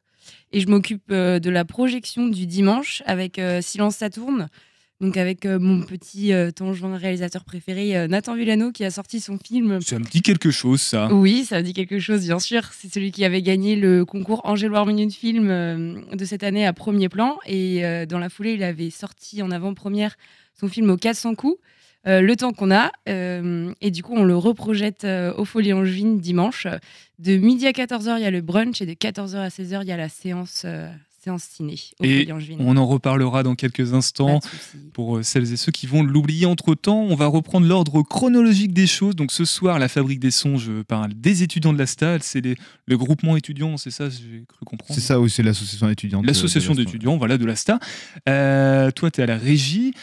[0.51, 4.49] et je m'occupe de la projection du dimanche avec Silence ça tourne.
[4.99, 9.19] Donc avec euh, mon petit euh, Tangevin réalisateur préféré, euh, Nathan Villano, qui a sorti
[9.19, 9.79] son film.
[9.81, 11.13] Ça me dit quelque chose, ça.
[11.13, 12.63] Oui, ça me dit quelque chose, bien sûr.
[12.73, 16.73] C'est celui qui avait gagné le concours Angéloire Minute Film euh, de cette année à
[16.73, 17.38] premier plan.
[17.45, 20.15] Et dans la foulée, il avait sorti en avant-première
[20.60, 21.60] son film au 400 coups,
[22.07, 22.91] euh, Le temps qu'on a.
[23.10, 26.67] Euh, et du coup, on le reprojette euh, au Folie Angevine dimanche.
[27.19, 28.81] De midi à 14h, il y a le brunch.
[28.81, 30.65] Et de 14h à 16h, il y a la séance,
[31.27, 32.27] séance ciné Et
[32.59, 34.39] on en reparlera dans quelques instants
[34.93, 37.01] pour euh, celles et ceux qui vont l'oublier entre temps.
[37.01, 39.15] On va reprendre l'ordre chronologique des choses.
[39.15, 42.23] Donc ce soir, la Fabrique des Songes parle des étudiants de la STAD.
[42.23, 44.93] C'est les- le groupement étudiant, c'est ça, j'ai cru comprendre.
[44.93, 46.25] C'est ça, oui, c'est l'association étudiante.
[46.25, 47.79] L'association d'étudiants, voilà, de l'ASTA.
[48.29, 49.93] Euh, toi, tu es à la régie.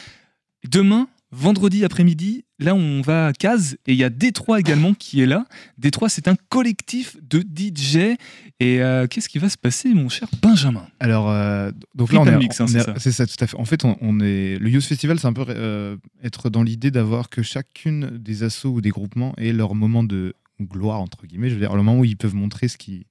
[0.70, 5.20] Demain, vendredi après-midi, là on va à Caz et il y a Détroit également qui
[5.20, 5.46] est là.
[5.78, 8.16] Détroit, c'est un collectif de DJ.
[8.60, 10.86] Et euh, qu'est-ce qui va se passer, mon cher Benjamin?
[11.00, 12.94] Alors, euh, donc Flip là, on est, mix, hein, c'est est- ça.
[12.98, 13.56] c'est ça, tout à fait.
[13.56, 16.90] En fait, on, on est le Youth Festival, c'est un peu euh, être dans l'idée
[16.90, 21.48] d'avoir que chacune des assos ou des groupements ait leur moment de gloire entre guillemets.
[21.48, 23.06] Je veux dire, le moment où ils peuvent montrer ce qui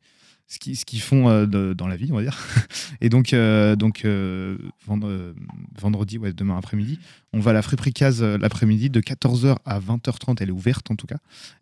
[0.47, 2.37] ce qu'ils ce qu'ils font euh, dans la vie, on va dire.
[3.01, 5.33] Et donc, euh, donc euh, vendre-
[5.79, 6.99] vendredi, ouais, demain après-midi,
[7.31, 10.91] on va à la friperie Case euh, l'après-midi de 14h à 20h30, elle est ouverte
[10.91, 11.17] en tout cas.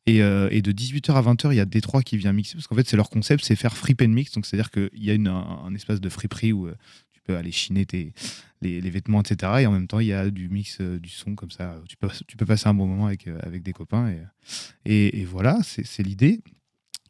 [0.07, 2.75] Et, et de 18h à 20h, il y a Détroit qui vient mixer, parce qu'en
[2.75, 4.31] fait, c'est leur concept, c'est faire free and mix.
[4.31, 6.67] Donc, c'est-à-dire qu'il y a une, un, espace de friperie où
[7.13, 8.13] tu peux aller chiner tes,
[8.61, 9.53] les, vêtements, etc.
[9.59, 11.77] Et en même temps, il y a du mix, du son comme ça.
[11.87, 14.09] Tu peux, tu peux passer un bon moment avec, avec des copains.
[14.09, 14.21] Et,
[14.85, 16.41] et, et voilà, c'est l'idée.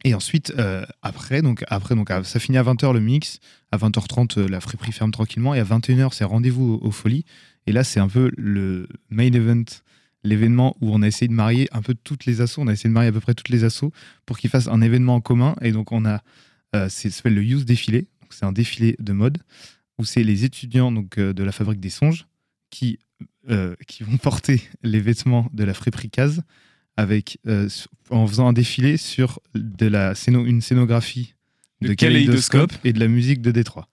[0.04, 3.38] Et ensuite, euh, après, donc, après donc, ça finit à 20h le mix.
[3.70, 5.54] À 20h30, euh, la friperie ferme tranquillement.
[5.54, 7.24] Et à 21h, c'est rendez-vous aux, folies.
[7.66, 9.64] Et là, c'est un peu le main event,
[10.24, 12.62] l'événement où on a essayé de marier un peu toutes les assos.
[12.62, 13.92] On a essayé de marier à peu près toutes les assos
[14.26, 15.54] pour qu'ils fassent un événement en commun.
[15.62, 16.22] Et donc, on a,
[16.74, 18.06] euh, ça s'appelle le Youth Défilé.
[18.30, 19.38] C'est un défilé de mode
[19.98, 22.26] où c'est les étudiants donc, euh, de la Fabrique des Songes
[22.70, 22.98] qui,
[23.86, 26.42] qui vont porter les vêtements de la friperie Case
[26.96, 27.68] avec, euh,
[28.10, 31.34] en faisant un défilé sur de la scéno- une scénographie
[31.80, 31.94] De de.
[31.94, 33.88] Kaléidoscope et de la musique de Détroit.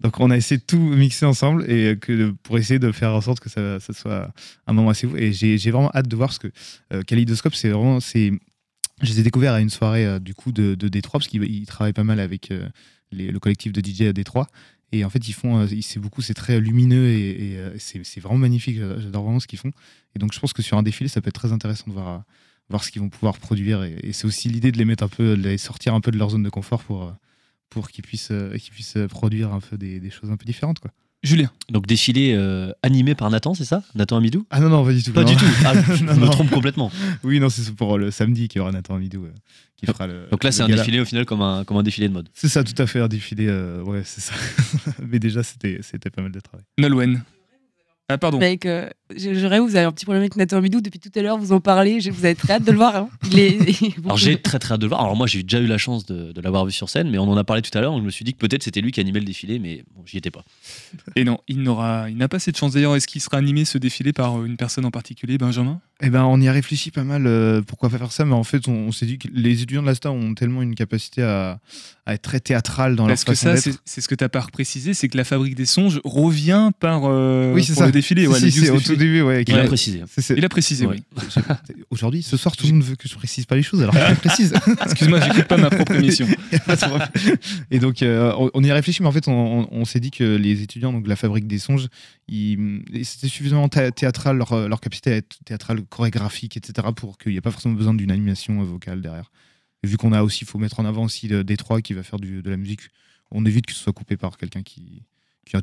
[0.00, 3.20] Donc on a essayé de tout mixer ensemble et que pour essayer de faire en
[3.20, 4.32] sorte que ça, ça soit
[4.66, 5.14] un moment assez fou.
[5.16, 6.48] Et j'ai vraiment hâte de voir parce que
[6.94, 8.00] euh, Kaléidoscope, c'est vraiment.
[8.00, 8.32] c'est
[9.02, 11.44] Je les ai découverts à une soirée euh, du coup de, de Détroit parce qu'ils
[11.44, 12.66] ils travaillent pas mal avec euh,
[13.12, 14.46] les- le collectif de DJ à Détroit.
[14.92, 18.38] Et en fait, ils font, euh, c'est beaucoup, c'est très lumineux et, euh, c'est vraiment
[18.38, 18.78] magnifique.
[18.98, 19.72] J'adore vraiment ce qu'ils font.
[20.16, 22.08] Et donc, je pense que sur un défilé, ça peut être très intéressant de voir,
[22.08, 22.18] euh,
[22.68, 23.84] voir ce qu'ils vont pouvoir produire.
[23.84, 26.18] Et, c'est aussi l'idée de les mettre un peu, de les sortir un peu de
[26.18, 27.14] leur zone de confort pour,
[27.68, 30.90] pour qu'ils puissent, qu'ils puissent produire un peu des, des choses un peu différentes, quoi.
[31.22, 31.50] Julien.
[31.70, 33.82] Donc défilé euh, animé par Nathan, c'est ça?
[33.94, 34.46] Nathan Amidou?
[34.50, 35.12] Ah non, non, pas du tout.
[35.12, 35.30] Pas non.
[35.30, 35.44] du tout.
[35.66, 36.30] Ah, je Non, me non.
[36.30, 36.90] trompe complètement.
[37.22, 39.32] Oui, non, c'est pour le samedi qu'il y aura Nathan Amidou euh,
[39.76, 40.26] qui fera le.
[40.30, 40.80] Donc là, c'est un gala.
[40.82, 42.28] défilé au final comme un, comme un défilé de mode.
[42.32, 43.46] C'est ça, tout à fait, un défilé.
[43.48, 44.32] euh, ouais, c'est ça.
[45.10, 46.64] Mais déjà, c'était c'était pas mal de travail.
[46.78, 47.22] Nolwenn.
[48.10, 48.38] Ah, pardon.
[48.38, 51.10] Avec, euh, je, je rêve, vous avez un petit problème avec Nathan Midou depuis tout
[51.14, 52.96] à l'heure, vous en parlez, je- vous avez très hâte de le voir.
[52.96, 53.08] hein.
[53.30, 55.00] Il est- Alors j'ai très très hâte de le voir.
[55.02, 57.24] Alors moi j'ai déjà eu la chance de, de l'avoir vu sur scène, mais on
[57.30, 57.92] en a parlé tout à l'heure.
[57.92, 60.02] donc Je me suis dit que peut-être c'était lui qui animait le défilé, mais bon,
[60.06, 60.44] j'y étais pas.
[61.16, 62.72] Et non, il n'aura, il n'a pas cette chance.
[62.72, 65.80] D'ailleurs, est-ce qu'il sera animé ce défilé par euh, une personne en particulier, Benjamin?
[66.02, 67.26] Eh ben, on y a réfléchi pas mal.
[67.26, 69.82] euh, pourquoi pas faire ça Mais en fait, on, on s'est dit que les étudiants
[69.82, 71.60] de l'ASTA ont tellement une capacité à,
[72.06, 73.62] à être très théâtrale dans Parce leur que façon ça, d'être.
[73.76, 76.70] c'est c'est ce que tu n'as pas précisé, c'est que la Fabrique des Songes revient
[76.80, 77.86] par euh, Oui, c'est pour ça.
[77.86, 78.22] le défilé.
[78.22, 80.02] Si, ouais, si, Youth au tout début, ouais, Il a précisé.
[80.36, 80.96] Il a précisé, Ouais.
[81.16, 81.42] oui.
[81.90, 84.00] Aujourd'hui, ce soir, tout le monde veut que je précise pas les choses, alors que
[84.00, 84.54] je précise.
[84.84, 86.26] Excuse-moi, j'écoute pas ma propre émission.
[87.70, 90.00] Et donc, euh, on- on y a réfléchi, mais en fait, on, on- on s'est
[90.00, 91.88] dit que les étudiants donc de la Fabrique des Songes,
[93.02, 97.50] c'était suffisamment thé- théâtral, leur, euh, capacité théâtrale, chorégraphique, etc., pour qu'il n'y ait pas
[97.50, 99.30] forcément besoin d'une animation euh, vocale derrière.
[99.82, 102.18] Vu qu'on a aussi, il faut mettre en avant aussi le Détroit qui va faire
[102.20, 102.82] de la musique,
[103.30, 105.02] on évite que ce soit coupé par quelqu'un qui,
[105.46, 105.56] qui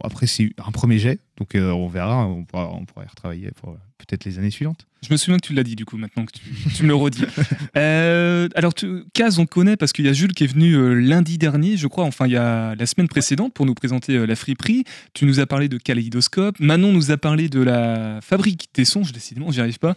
[0.00, 3.50] après, c'est un premier jet, donc euh, on verra, on pourra, on pourra y retravailler
[3.60, 4.86] pour euh, peut-être les années suivantes.
[5.06, 6.42] Je me souviens que tu l'as dit du coup, maintenant que tu,
[6.74, 7.24] tu me le redis.
[7.76, 11.36] Euh, alors, tu, Kaz, on connaît parce qu'il y a Jules qui est venu lundi
[11.36, 14.84] dernier, je crois, enfin il y a la semaine précédente pour nous présenter la friperie.
[15.12, 16.58] Tu nous as parlé de Kaléidoscope.
[16.58, 19.94] Manon nous a parlé de la Fabrique des Songes, décidément, j'y arrive pas.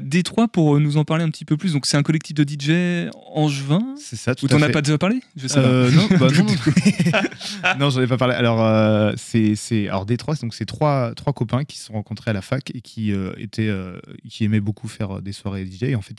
[0.00, 1.74] Détroit, pour nous en parler un petit peu plus.
[1.74, 3.94] Donc, c'est un collectif de DJ angevin.
[3.96, 5.90] C'est ça, tout Ou t'en as pas déjà parlé Je sais pas.
[5.90, 7.78] non, bah non, non.
[7.78, 8.34] non, j'en ai pas parlé.
[8.34, 12.42] Alors, c'est, c'est, alors Détroit, donc c'est trois, copains qui se sont rencontrés à la
[12.42, 13.98] fac et qui euh, étaient, euh,
[14.28, 15.94] qui aimaient beaucoup faire euh, des soirées DJ.
[15.94, 16.14] En fait,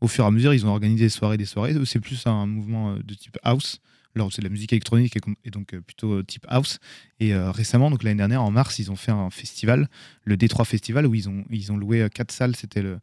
[0.00, 1.74] au fur et à mesure, ils ont organisé des soirées, des soirées.
[1.84, 3.80] C'est plus un mouvement de type house.
[4.14, 6.78] Alors, c'est de la musique électronique et, donc plutôt type house.
[7.18, 9.88] Et récemment, donc l'année dernière, en mars, ils ont fait un festival,
[10.24, 12.54] le Détroit Festival, où ils ont, ils ont loué quatre salles.
[12.54, 12.98] C'était le,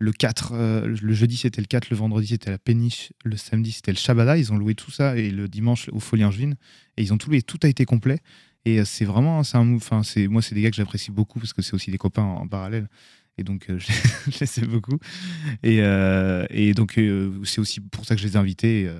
[0.00, 3.70] le 4, euh, le jeudi c'était le 4, le vendredi c'était la péniche, le samedi
[3.70, 4.38] c'était le Shabada.
[4.38, 6.56] Ils ont loué tout ça et le dimanche au Folie Angevine.
[6.96, 8.18] Et ils ont tout loué, tout a été complet.
[8.64, 9.74] Et euh, c'est vraiment, c'est un.
[9.76, 12.22] Enfin, c'est, moi, c'est des gars que j'apprécie beaucoup parce que c'est aussi des copains
[12.22, 12.88] en, en parallèle.
[13.38, 13.86] Et donc, euh, je,
[14.30, 14.98] je les sais beaucoup.
[15.62, 18.90] Et, euh, et donc, euh, c'est aussi pour ça que je les ai invités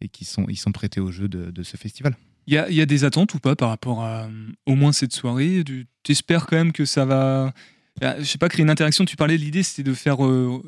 [0.00, 2.16] et, qu'ils sont, ils sont prêtés au jeu de, de ce festival.
[2.46, 4.28] Il y a, il y a des attentes ou pas par rapport à
[4.66, 5.62] au moins cette soirée?
[5.64, 7.52] Tu espères quand même que ça va.
[8.02, 9.04] euh, Je sais pas, créer une interaction?
[9.04, 10.16] Tu parlais de l'idée, c'était de faire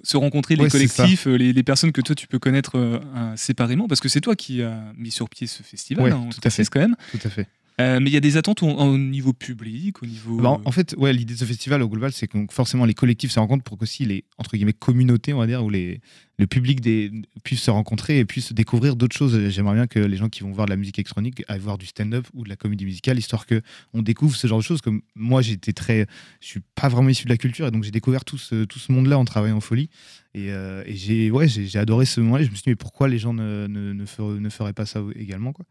[0.04, 3.00] se rencontrer les Ouais, collectifs, les, les personnes que toi tu peux connaître
[3.36, 6.04] séparément, parce que c'est toi qui as mis sur pied ce festival.
[6.04, 6.64] Ouais, hein, tout à fait.
[6.66, 6.94] quand même.
[7.10, 7.48] Tout à fait.
[7.80, 10.36] Euh, mais il y a des attentes au, au niveau public, au niveau.
[10.36, 12.84] Bah, en- en fait, ouais, l'idée de ce festival au global, c'est que donc, forcément
[12.84, 16.00] les collectifs se rencontrent pour qu'aussi les entre guillemets communautés, on va dire, ou les
[16.38, 17.12] le public des,
[17.44, 19.48] puisse se rencontrer et puisse découvrir d'autres choses.
[19.50, 21.86] J'aimerais bien que les gens qui vont voir de la musique électronique aillent voir du
[21.86, 23.60] stand-up ou de la comédie musicale, histoire que
[23.92, 24.80] on découvre ce genre de choses.
[24.80, 26.06] Comme moi, j'étais très,
[26.40, 28.78] je suis pas vraiment issu de la culture, et donc j'ai découvert tout ce, tout
[28.80, 29.90] ce monde-là en travaillant en folie.
[30.34, 32.44] Et, euh, et j'ai, ouais, j'ai, adoré ce moment-là.
[32.44, 34.86] Je me suis dit, mais pourquoi les gens ne, ne, ne, feraient, ne feraient pas
[34.86, 35.64] ça également, quoi?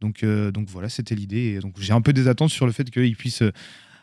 [0.00, 1.58] Donc, euh, donc voilà, c'était l'idée.
[1.60, 3.42] Donc j'ai un peu des attentes sur le fait qu'ils puissent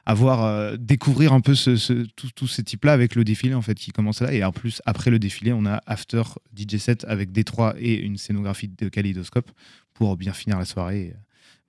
[0.07, 3.75] avoir euh, découvrir un peu ce, ce, tous ces types-là avec le défilé en fait
[3.75, 6.23] qui commence là et en plus après le défilé on a after
[6.55, 9.51] DJ set avec Détroit et une scénographie de kaléidoscope
[9.93, 11.19] pour bien finir la soirée euh,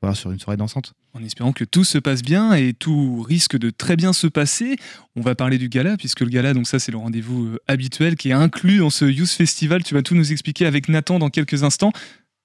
[0.00, 0.94] voilà, sur une soirée dansante.
[1.14, 4.76] En espérant que tout se passe bien et tout risque de très bien se passer,
[5.16, 8.14] on va parler du gala, puisque le gala, donc ça c'est le rendez-vous euh, habituel
[8.14, 9.82] qui est inclus dans ce Youth Festival.
[9.82, 11.90] Tu vas tout nous expliquer avec Nathan dans quelques instants.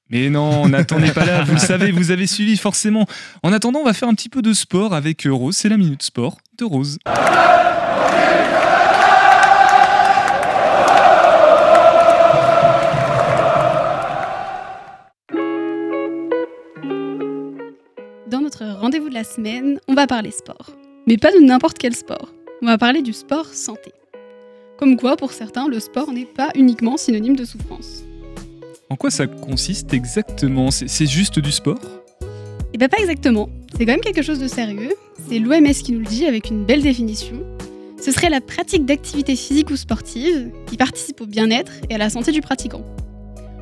[0.09, 3.07] Mais non, Nathan n'est pas là, vous le savez, vous avez suivi forcément.
[3.41, 5.55] En attendant, on va faire un petit peu de sport avec Rose.
[5.55, 6.99] C'est la minute sport de Rose.
[18.27, 20.75] Dans notre rendez-vous de la semaine, on va parler sport.
[21.07, 22.33] Mais pas de n'importe quel sport.
[22.61, 23.91] On va parler du sport santé.
[24.77, 28.03] Comme quoi, pour certains, le sport n'est pas uniquement synonyme de souffrance.
[28.93, 30.69] En quoi ça consiste exactement?
[30.69, 31.79] C'est juste du sport?
[32.75, 33.49] Eh bien pas exactement.
[33.75, 34.93] C'est quand même quelque chose de sérieux.
[35.27, 37.43] C'est l'OMS qui nous le dit avec une belle définition.
[37.99, 42.11] Ce serait la pratique d'activités physiques ou sportives qui participent au bien-être et à la
[42.11, 42.85] santé du pratiquant.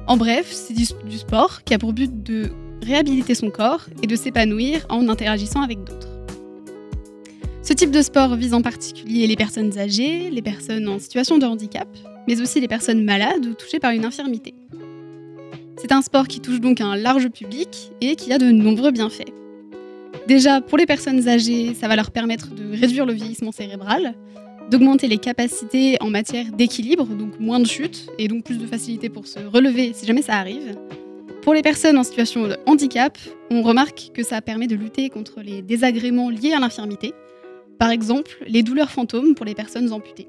[0.06, 2.52] En bref, c'est du, du sport qui a pour but de
[2.84, 6.10] réhabiliter son corps et de s'épanouir en interagissant avec d'autres.
[7.64, 11.46] Ce type de sport vise en particulier les personnes âgées, les personnes en situation de
[11.46, 11.88] handicap,
[12.28, 14.54] mais aussi les personnes malades ou touchées par une infirmité.
[15.82, 19.34] C'est un sport qui touche donc un large public et qui a de nombreux bienfaits.
[20.28, 24.14] Déjà, pour les personnes âgées, ça va leur permettre de réduire le vieillissement cérébral,
[24.70, 29.10] d'augmenter les capacités en matière d'équilibre, donc moins de chutes et donc plus de facilité
[29.10, 30.78] pour se relever si jamais ça arrive.
[31.42, 33.18] Pour les personnes en situation de handicap,
[33.50, 37.12] on remarque que ça permet de lutter contre les désagréments liés à l'infirmité,
[37.80, 40.28] par exemple les douleurs fantômes pour les personnes amputées.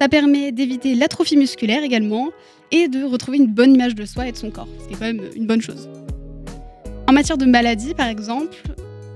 [0.00, 2.28] Ça permet d'éviter l'atrophie musculaire également
[2.72, 4.96] et de retrouver une bonne image de soi et de son corps, ce qui est
[4.96, 5.88] quand même une bonne chose.
[7.08, 8.56] En matière de maladie, par exemple,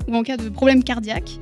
[0.08, 1.38] ou en cas de problème cardiaque,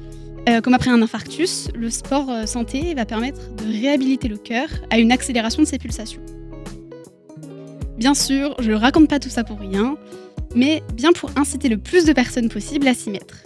[0.48, 4.68] euh, comme après un infarctus, le sport euh, santé va permettre de réhabiliter le cœur
[4.90, 6.22] à une accélération de ses pulsations.
[7.98, 9.96] Bien sûr, je ne raconte pas tout ça pour rien,
[10.54, 13.44] mais bien pour inciter le plus de personnes possible à s'y mettre.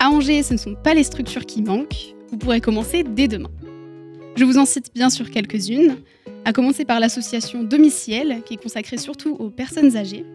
[0.00, 3.50] À Angers, ce ne sont pas les structures qui manquent, vous pourrez commencer dès demain.
[4.36, 5.96] Je vous en cite bien sûr quelques-unes,
[6.44, 10.26] à commencer par l'association Domiciel, qui est consacrée surtout aux personnes âgées.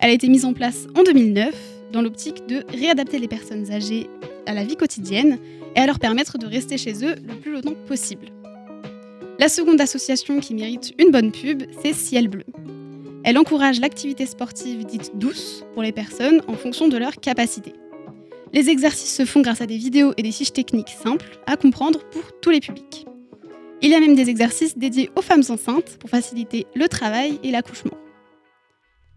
[0.00, 1.54] Elle a été mise en place en 2009
[1.92, 4.10] dans l'optique de réadapter les personnes âgées
[4.46, 5.38] à la vie quotidienne
[5.76, 8.26] et à leur permettre de rester chez eux le plus longtemps possible.
[9.38, 12.44] La seconde association qui mérite une bonne pub, c'est Ciel Bleu.
[13.22, 17.74] Elle encourage l'activité sportive dite douce pour les personnes en fonction de leurs capacités.
[18.52, 22.00] Les exercices se font grâce à des vidéos et des fiches techniques simples à comprendre
[22.10, 23.06] pour tous les publics.
[23.82, 27.50] Il y a même des exercices dédiés aux femmes enceintes pour faciliter le travail et
[27.50, 27.96] l'accouchement.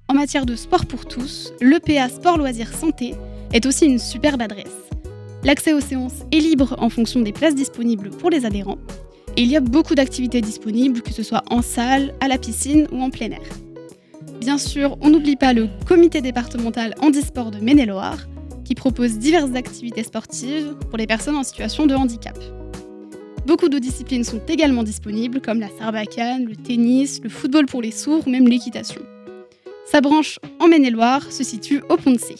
[0.10, 3.14] En matière de sport pour tous, l'EPA Sport Loisirs Santé
[3.54, 4.90] est aussi une superbe adresse.
[5.44, 8.80] L'accès aux séances est libre en fonction des places disponibles pour les adhérents.
[9.38, 12.88] Et il y a beaucoup d'activités disponibles, que ce soit en salle, à la piscine
[12.92, 13.48] ou en plein air.
[14.42, 18.28] Bien sûr, on n'oublie pas le comité départemental handisport de Maine-et-Loire,
[18.66, 22.38] qui propose diverses activités sportives pour les personnes en situation de handicap.
[23.46, 27.92] Beaucoup de disciplines sont également disponibles, comme la sarbacane, le tennis, le football pour les
[27.92, 29.02] sourds ou même l'équitation.
[29.86, 32.36] Sa branche en Maine-et-Loire se situe au Pont de C.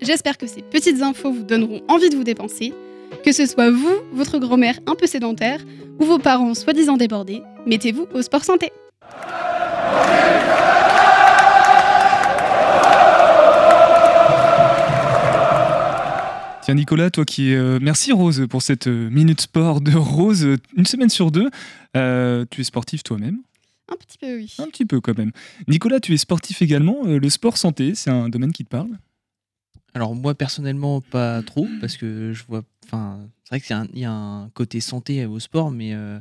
[0.00, 2.72] J'espère que ces petites infos vous donneront envie de vous dépenser,
[3.24, 5.60] que ce soit vous, votre grand-mère un peu sédentaire,
[6.00, 8.72] ou vos parents soi-disant débordés, mettez-vous au sport santé.
[16.72, 17.54] Tiens Nicolas, toi qui es...
[17.54, 21.50] euh, merci Rose pour cette euh, minute sport de Rose, euh, une semaine sur deux.
[21.98, 23.40] Euh, tu es sportif toi-même?
[23.90, 24.54] Un petit peu, oui.
[24.58, 25.32] Un petit peu quand même.
[25.68, 27.04] Nicolas, tu es sportif également.
[27.04, 28.88] Le sport santé, c'est un domaine qui te parle?
[29.92, 33.80] Alors moi personnellement pas trop parce que je vois, enfin c'est vrai qu'il y, a
[33.82, 36.18] un- il y a un côté santé au sport, mais euh,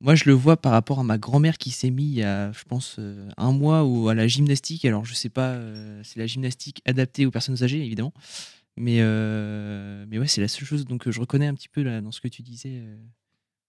[0.00, 2.52] moi je le vois par rapport à ma grand-mère qui s'est mis il y a,
[2.52, 4.84] je pense, euh, un mois ou à la gymnastique.
[4.84, 8.12] Alors je sais pas, euh, c'est la gymnastique adaptée aux personnes âgées évidemment,
[8.76, 12.00] mais euh, mais ouais c'est la seule chose donc je reconnais un petit peu là,
[12.00, 12.80] dans ce que tu disais.
[12.82, 12.96] euh.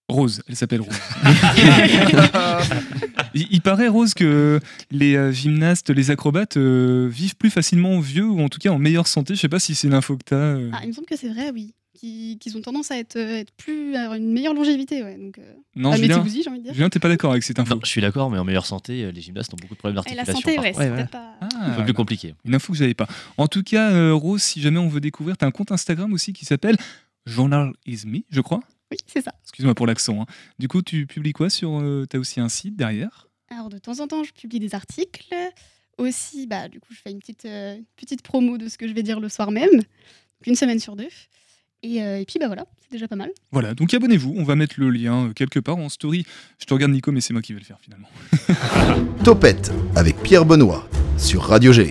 [0.08, 0.94] Rose, elle s'appelle Rose.
[3.34, 8.26] il, il paraît, Rose, que les euh, gymnastes, les acrobates euh, vivent plus facilement vieux
[8.26, 9.34] ou en tout cas en meilleure santé.
[9.34, 10.56] Je sais pas si c'est l'info que tu as.
[10.76, 11.74] Ah, il me semble que c'est vrai, oui.
[11.94, 15.02] Qui, qui ont tendance à être, être plus, à avoir une meilleure longévité.
[15.02, 15.16] Ouais.
[15.16, 16.74] Donc, euh, Non, à Julien, j'ai envie de dire.
[16.74, 19.04] Julien, t'es pas d'accord avec cette info Non, je suis d'accord, mais en meilleure santé,
[19.04, 20.62] euh, les gymnastes ont beaucoup de problèmes Et la d'articulation.
[20.62, 21.34] santé, ouais, c'est peut-être pas.
[21.40, 22.34] Ah, un peu plus compliqué.
[22.44, 23.06] Une info que j'avais pas.
[23.38, 26.32] En tout cas, euh, Rose, si jamais on veut découvrir, t'as un compte Instagram aussi
[26.32, 26.76] qui s'appelle
[27.26, 28.60] Journal is Me, je crois.
[28.90, 29.32] Oui, c'est ça.
[29.42, 30.20] Excuse-moi pour l'accent.
[30.22, 30.26] hein.
[30.58, 31.80] Du coup, tu publies quoi sur.
[31.80, 33.28] euh, t'as aussi un site derrière?
[33.50, 35.32] Alors, de temps en temps, je publie des articles.
[35.96, 38.92] Aussi, bah, du coup, je fais une petite, euh, petite promo de ce que je
[38.92, 39.70] vais dire le soir même.
[40.46, 41.08] Une semaine sur deux.
[41.84, 43.30] Et, euh, et puis, bah voilà, c'est déjà pas mal.
[43.52, 44.34] Voilà, donc abonnez-vous.
[44.38, 46.24] On va mettre le lien euh, quelque part en story.
[46.58, 48.08] Je te regarde, Nico, mais c'est moi qui vais le faire finalement.
[49.24, 51.90] Topette avec Pierre Benoît sur Radio G.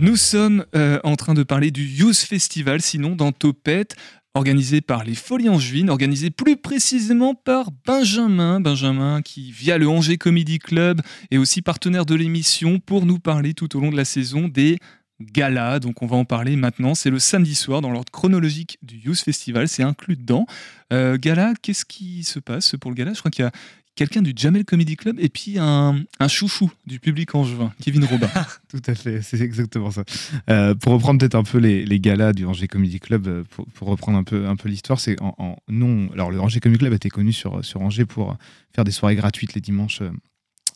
[0.00, 3.96] Nous sommes euh, en train de parler du Youth Festival, sinon dans Topette,
[4.34, 8.60] organisé par les Folies Angevines, organisé plus précisément par Benjamin.
[8.60, 13.54] Benjamin qui, via le Angers Comedy Club, est aussi partenaire de l'émission pour nous parler
[13.54, 14.78] tout au long de la saison des
[15.20, 15.78] galas.
[15.78, 16.94] Donc on va en parler maintenant.
[16.94, 20.46] C'est le samedi soir dans l'ordre chronologique du Youth Festival, c'est inclus dedans.
[20.92, 23.12] Euh, gala, qu'est-ce qui se passe pour le gala?
[23.12, 23.52] Je crois qu'il y a
[23.94, 28.30] quelqu'un du Jamel Comedy Club et puis un, chouchou du public angevin, Kevin Robin.
[28.70, 30.04] Tout à fait, c'est exactement ça.
[30.48, 34.18] Euh, pour reprendre peut-être un peu les, galas du Angers Comedy Club, euh, pour, reprendre
[34.18, 36.08] un peu, l'histoire, c'est en, non.
[36.12, 38.36] Alors le Angers Comedy Club été connu sur, sur Angers pour
[38.74, 40.02] faire des soirées gratuites les dimanches.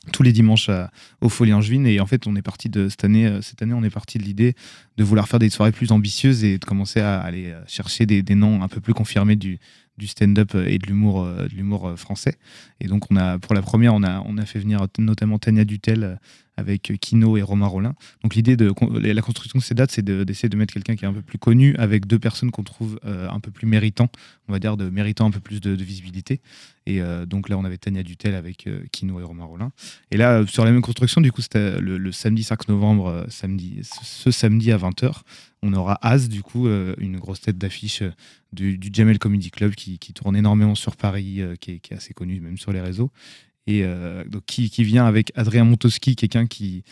[0.07, 0.91] Euh, tous les dimanches à-
[1.21, 3.75] aux Folies Angevines et en fait on est parti de cette année euh, cette année
[3.75, 4.55] on est parti de l'idée
[4.97, 8.23] de vouloir faire des soirées plus ambitieuses et de commencer à aller euh, chercher des,
[8.35, 9.59] noms un peu plus confirmés du,
[9.99, 12.37] du stand-up et de l'humour euh, de l'humour euh, français.
[12.81, 15.65] Et donc on a pour la première on a on a fait venir notamment Tania
[15.65, 16.17] Dutel euh,
[16.57, 20.25] avec Kino et Romain Rollin donc l'idée de la construction de ces dates, c'est de-
[20.25, 22.99] d'essayer de, mettre quelqu'un qui est un peu plus connu avec deux personnes qu'on trouve
[23.05, 24.09] euh, un peu plus méritants,
[24.49, 26.41] on va dire de méritant un peu plus de, visibilité.
[26.87, 29.73] Et euh, donc là, on avait Tania Dutel avec euh, Kino et Romain Rollin.
[30.11, 34.31] Et là, sur la même construction, du coup, c'était le, samedi 5 novembre, samedi, ce,
[34.31, 35.23] samedi à 20h,
[35.63, 38.03] on aura Az, du coup, une grosse tête d'affiche
[38.53, 42.41] du, Jamel Comedy Club qui, tourne énormément sur Paris, qui, est, qui est assez connu
[42.41, 43.11] même sur les réseaux.
[43.67, 46.85] Et euh, donc qui, vient avec Adrien Montoschi, quelqu'un qui,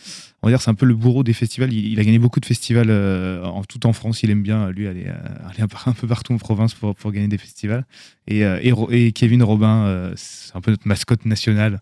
[0.42, 1.72] on va dire, c'est un peu le bourreau des festivals.
[1.72, 4.22] Il, a gagné beaucoup de festivals euh, en, tout en France.
[4.22, 7.86] Il aime bien, lui, aller, euh, un, peu- partout en province pour, gagner des festivals.
[8.26, 11.80] Et, et, Kevin Robin, c'est un peu notre mascotte nationale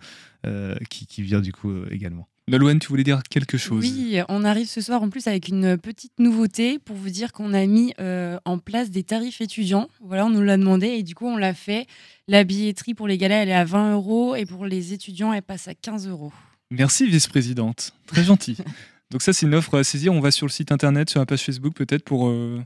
[0.89, 2.29] qui, vient du coup également.
[2.51, 3.81] Nolwenn, tu voulais dire quelque chose?
[3.81, 7.55] Oui, on arrive ce soir en plus avec une petite nouveauté pour vous dire qu'on
[7.55, 9.89] a mis euh, en place des tarifs étudiants.
[10.01, 11.87] Voilà, on nous l'a demandé et du coup on l'a fait.
[12.29, 15.43] La billetterie pour les galas elle est à 20 euros et pour les étudiants elle
[15.43, 16.33] passe à 15 euros.
[16.71, 17.93] Merci, vice-présidente.
[18.07, 18.57] Très gentil.
[19.11, 20.13] Donc ça, c'est une offre à saisir.
[20.13, 22.29] On va sur le site internet, sur la page Facebook peut-être pour...
[22.29, 22.61] euh,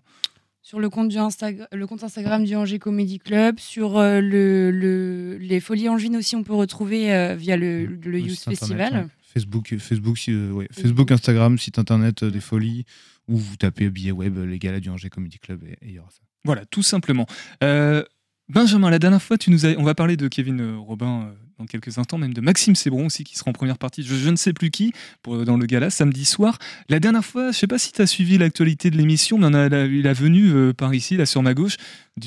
[0.60, 4.70] Sur le compte, du Instag- le compte Instagram du Angers Comedy Club, sur euh, le,
[4.70, 8.92] le- les Folies Angevines aussi, on peut retrouver euh, via le, Youth internet, Festival.
[8.94, 9.06] ouais.
[9.34, 10.68] Facebook, Facebook, si, euh, ouais.
[10.70, 12.84] Facebook, Instagram, site internet euh, des folies,
[13.28, 15.98] ou vous tapez billet web, euh, les galas du Angers Comedy Club et il y
[15.98, 16.20] aura ça.
[16.44, 17.26] Voilà, tout simplement.
[17.62, 18.04] Euh,
[18.48, 19.70] Benjamin, la dernière fois, tu nous as...
[19.78, 23.06] on va parler de Kevin euh, Robin euh, dans quelques instants, même de Maxime Sébron
[23.06, 24.92] aussi, qui sera en première partie, je, je ne sais plus qui,
[25.22, 26.58] pour, euh, dans le gala, samedi soir.
[26.90, 29.54] La dernière fois, je sais pas si tu as suivi l'actualité de l'émission, mais on
[29.54, 31.76] a la, la venue euh, par ici, là sur ma gauche,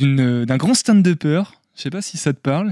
[0.02, 1.44] euh, d'un grand stand-upper.
[1.76, 2.72] Je sais pas si ça te parle.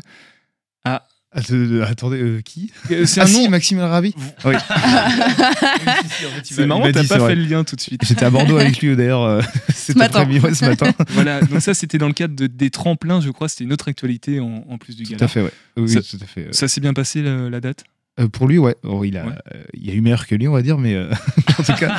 [0.84, 1.08] Ah.
[1.36, 4.14] Attendez, euh, qui Euh, c'est Ah un si, nom- Maxime Ravi
[4.46, 4.54] Oui.
[6.44, 8.02] C'est marrant, t'as pas fait le lien tout de suite.
[8.06, 9.42] J'étais à Bordeaux avec lui d'ailleurs euh,
[9.74, 10.92] cet après-midi, ouais, ce matin.
[11.10, 13.88] voilà, donc ça c'était dans le cadre de- des tremplins, je crois, c'était une autre
[13.88, 15.26] actualité en, en plus du Tout gala.
[15.26, 15.52] à fait, ouais.
[15.78, 16.54] Oui, ça, tout à fait, ouais.
[16.54, 17.84] Ça s'est bien passé la, la date?
[18.18, 18.76] Euh, pour lui, ouais.
[18.84, 20.94] Oh, il, a, euh, il y a eu meilleur que lui, on va dire, mais
[20.96, 21.12] euh,
[21.60, 21.98] en tout cas,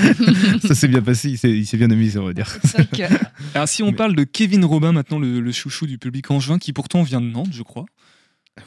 [0.66, 1.28] ça s'est bien passé.
[1.28, 2.56] Il s'est, il s'est bien amusé, on va dire.
[3.54, 6.72] Alors si on parle de Kevin Robin maintenant, le, le chouchou du public angevin, qui
[6.72, 7.84] pourtant vient de Nantes, je crois.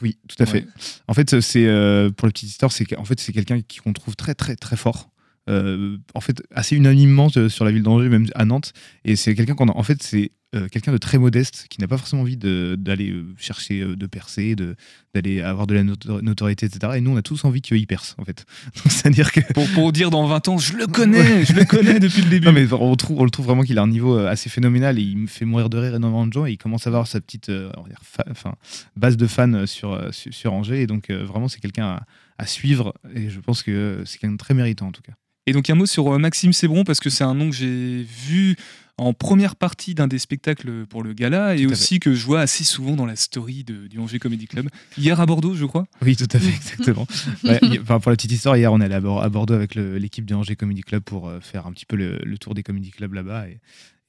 [0.02, 0.66] Oui, tout à fait.
[1.08, 3.92] En fait, c'est euh, pour la petite histoire, c'est qu'en fait c'est quelqu'un qui- qu'on
[3.92, 5.09] trouve très très très fort.
[5.50, 8.72] Euh, en fait, assez unanimement sur la ville d'Angers, même à Nantes.
[9.04, 9.76] Et c'est quelqu'un qu'on a.
[9.76, 13.34] En fait, c'est euh, quelqu'un de très modeste qui n'a pas forcément envie d'aller euh,
[13.36, 14.76] chercher de percer, de
[15.14, 16.92] d'aller avoir de la noto- notoriété, etc.
[16.96, 18.44] Et nous, on a tous envie qu'il perce, en fait.
[18.86, 22.22] C'est-à-dire que Pour, pour dire dans 20 ans, je le connais, je le connais depuis
[22.22, 22.46] le début.
[22.46, 25.02] non, mais on, trouve, on le trouve vraiment qu'il a un niveau assez phénoménal et
[25.02, 27.20] il me fait mourir de rire énormément de gens et il commence à avoir sa
[27.20, 28.54] petite euh, on va dire, fa- enfin,
[28.96, 32.02] base de fans sur, sur, sur Angers et donc euh, vraiment c'est quelqu'un à,
[32.38, 35.12] à suivre et je pense que c'est quelqu'un de très méritant en tout cas.
[35.46, 38.02] Et donc un mot sur euh, Maxime Sébron, parce que c'est un nom que j'ai
[38.02, 38.56] vu
[38.98, 42.40] en première partie d'un des spectacles pour le gala et Tout aussi que je vois
[42.40, 44.68] assez souvent dans la story de- du Angers Comedy Club.
[44.98, 45.86] Hier à Bordeaux, je crois.
[46.02, 47.06] Oui, tout à fait, exactement.
[47.44, 49.74] Ouais, enfin, pour la petite histoire, hier on est allé à Bor- à Bordeaux avec
[49.74, 52.62] l'équipe du Angers Comedy Club pour euh, faire un petit peu le, le tour des
[52.62, 53.58] comedy clubs là-bas et,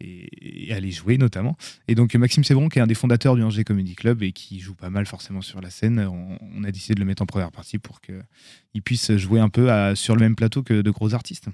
[0.01, 1.55] et- et aller jouer notamment.
[1.87, 4.59] Et donc Maxime Sébron, qui est un des fondateurs du Angers Comedy Club et qui
[4.59, 7.25] joue pas mal forcément sur la scène, on, on a décidé de le mettre en
[7.25, 10.89] première partie pour qu'il puisse jouer un peu à- sur le même plateau que de
[10.91, 11.47] gros artistes.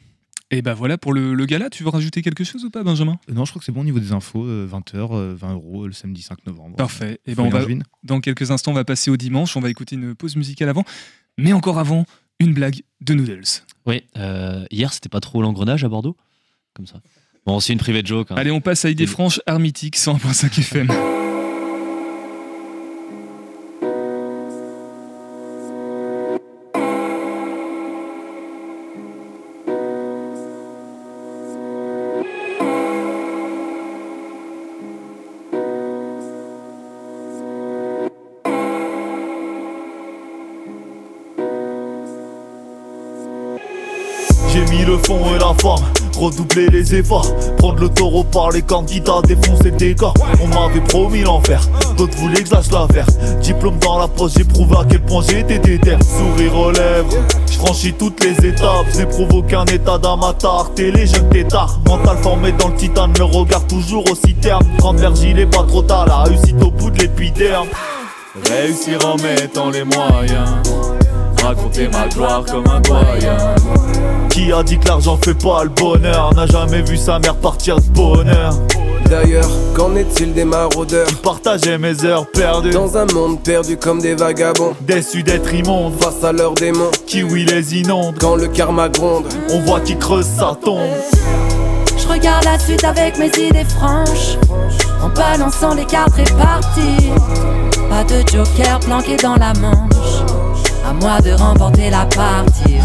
[0.50, 3.20] Et bah voilà pour le, le gala, tu veux rajouter quelque chose ou pas, Benjamin?
[3.30, 4.45] Euh, Non, je crois que c'est bon au niveau des infos.
[4.48, 6.78] 20h, 20 euros le samedi 5 novembre.
[6.78, 7.20] Parfait.
[7.26, 7.66] Et ben on va,
[8.04, 9.58] dans quelques instants, on va passer au dimanche.
[9.58, 10.86] On va écouter une pause musicale avant.
[11.38, 12.06] Mais encore avant,
[12.39, 13.43] une blague de Noodles.
[13.86, 16.16] Oui, euh, hier c'était pas trop l'engrenage à Bordeaux?
[16.74, 17.02] Comme ça.
[17.48, 18.28] Bon, c'est une private joke.
[18.32, 18.36] hein.
[18.38, 20.88] Allez, on passe à Idée Franche, Hermitique, 101.5 FM.
[46.18, 50.13] Redoubler les efforts, prendre le taureau par les candidats, défoncer le décor.
[50.41, 51.61] On m'avait promis l'enfer,
[51.97, 53.05] d'autres voulaient que je lâche l'affaire.
[53.41, 55.97] Diplôme dans la poche, j'ai prouvé à quel point j'étais déter.
[56.01, 57.09] Sourire aux lèvres,
[57.49, 61.80] je franchis toutes les étapes, j'ai provoqué un état d'amateur, télé, jeunes tétards.
[61.88, 64.65] Mental formé dans le titane, le regard toujours aussi terne.
[64.78, 67.68] Prendre vergile pas trop tard, la réussite au bout de l'épiderme.
[68.49, 70.49] Réussir en mettant les moyens.
[71.43, 73.38] Raconter ma gloire comme un doyen
[74.38, 77.78] Qui a dit que l'argent fait pas le bonheur N'a jamais vu sa mère partir
[77.78, 78.54] de bonheur.
[79.10, 82.70] D'ailleurs, qu'en est-il des maraudeurs Partager mes heures perdues.
[82.70, 84.76] Dans un monde perdu comme des vagabonds.
[84.82, 85.94] Déçus d'être immondes.
[86.00, 86.92] Face à leurs démons.
[87.08, 88.14] Qui oui les inonde.
[88.20, 89.26] Quand le karma gronde.
[89.50, 90.82] On voit qui creuse sa tombe.
[91.98, 94.38] Je regarde la suite avec mes idées franches.
[95.02, 97.10] En balançant les cartes réparties.
[97.90, 100.22] Pas de joker planqué dans la manche.
[100.88, 102.78] À moi de remporter la partie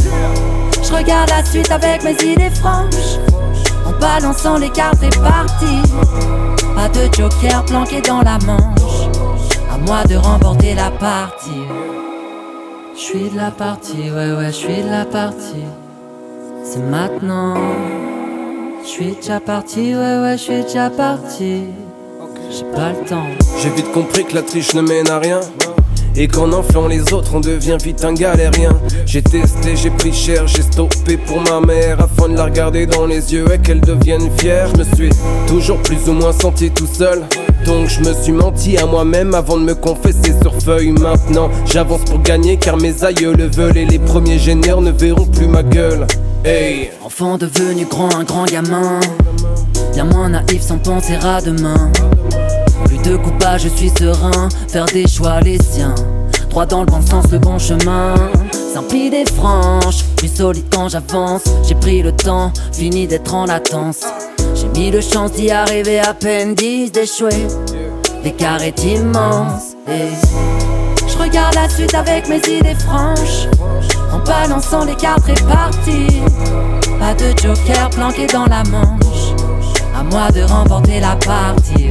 [0.83, 3.19] Je regarde la suite avec mes idées franches.
[3.87, 5.83] En balançant les cartes réparties
[6.75, 9.09] Pas de joker planqué dans la manche.
[9.73, 11.51] À moi de remporter la partie.
[12.95, 15.65] Je suis de la partie, ouais ouais, je suis de la partie.
[16.65, 17.55] C'est maintenant.
[18.83, 21.65] Je suis déjà parti, ouais ouais, je suis déjà parti.
[22.51, 23.27] J'ai pas le temps.
[23.59, 25.41] J'ai vite compris que la triche ne mène à rien
[26.17, 28.79] et qu'en enflant les autres on devient vite un galérien.
[29.07, 32.01] J'ai testé, j'ai pris cher, j'ai stoppé pour ma mère.
[32.01, 34.69] Afin de la regarder dans les yeux et qu'elle devienne fière.
[34.75, 35.11] Je me suis
[35.47, 37.23] toujours plus ou moins senti tout seul.
[37.65, 40.93] Donc je me suis menti à moi-même avant de me confesser sur feuille.
[40.93, 45.27] Maintenant j'avance pour gagner car mes aïeux le veulent Et les premiers génères ne verront
[45.27, 46.07] plus ma gueule.
[47.05, 49.01] Enfant devenu grand, un grand gamin.
[49.93, 51.93] Bien moins naïf sans penser à demain.
[52.93, 54.51] Plus de coupage, je suis serein.
[54.69, 55.95] Faire des choix, les siens.
[56.51, 58.15] Droit dans le bon sens, le bon chemin.
[58.53, 61.45] Simple idée franche, plus solide quand j'avance.
[61.67, 64.01] J'ai pris le temps, fini d'être en latence.
[64.55, 67.47] J'ai mis de chance d'y arriver à peine 10 d'échouer.
[68.25, 69.75] L'écart est immense.
[69.89, 70.13] Et
[71.09, 73.49] je regarde la suite avec mes idées franches.
[74.13, 76.21] En balançant les cartes réparties.
[77.01, 79.33] Pas de joker planqué dans la manche.
[79.99, 81.91] À moi de remporter la partie.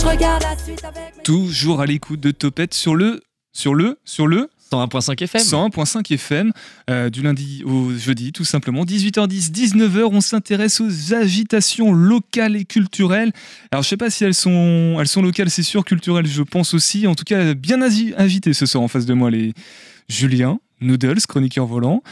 [0.00, 3.20] Je regarde la suite avec Toujours à l'écoute de Topette sur le.
[3.52, 3.98] Sur le.
[4.04, 4.48] Sur le.
[4.72, 5.40] 101.5 FM.
[5.42, 6.52] 101.5 FM,
[6.88, 8.84] euh, du lundi au jeudi, tout simplement.
[8.84, 13.32] 18h10, 19h, on s'intéresse aux agitations locales et culturelles.
[13.72, 16.72] Alors, je sais pas si elles sont, elles sont locales, c'est sûr, culturelles, je pense
[16.72, 17.08] aussi.
[17.08, 19.52] En tout cas, bien agi- agitées ce soir en face de moi, les
[20.08, 22.04] Julien, Noodles, chroniqueur volant,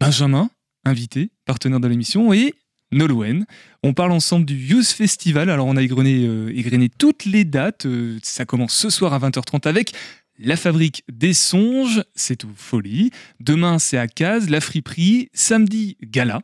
[0.00, 0.48] Benjamin,
[0.84, 2.54] invité, partenaire de l'émission, et
[2.96, 3.46] Nolwenn.
[3.82, 5.50] On parle ensemble du Youth Festival.
[5.50, 7.86] Alors, on a égrené, euh, toutes les dates.
[7.86, 9.92] Euh, ça commence ce soir à 20h30 avec
[10.38, 13.10] la Fabrique des Songes, c'est au Folie.
[13.40, 15.30] Demain, c'est à Caz, la Friperie.
[15.32, 16.42] Samedi, Gala,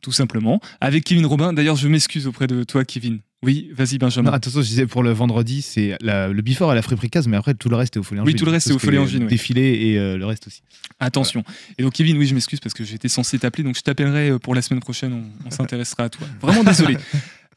[0.00, 1.52] tout simplement, avec Kevin Robin.
[1.52, 3.20] D'ailleurs, je m'excuse auprès de toi, Kevin.
[3.46, 4.30] Oui, vas-y, Benjamin.
[4.30, 7.28] Non, attention, je disais pour le vendredi, c'est la- le before à la friperie case,
[7.28, 8.98] mais après tout le reste est au Folie Oui, tout le reste est au Folie
[8.98, 9.28] Angine, oui.
[9.28, 10.62] Défilé et euh, le reste aussi.
[11.00, 11.44] Attention.
[11.78, 14.38] Et donc, Kevin, oui, je m'excuse parce que j'étais censé t'appeler, donc je t'appellerai euh,
[14.38, 15.12] pour la semaine prochaine.
[15.12, 16.26] On, on s'intéressera à toi.
[16.42, 16.96] Vraiment désolé.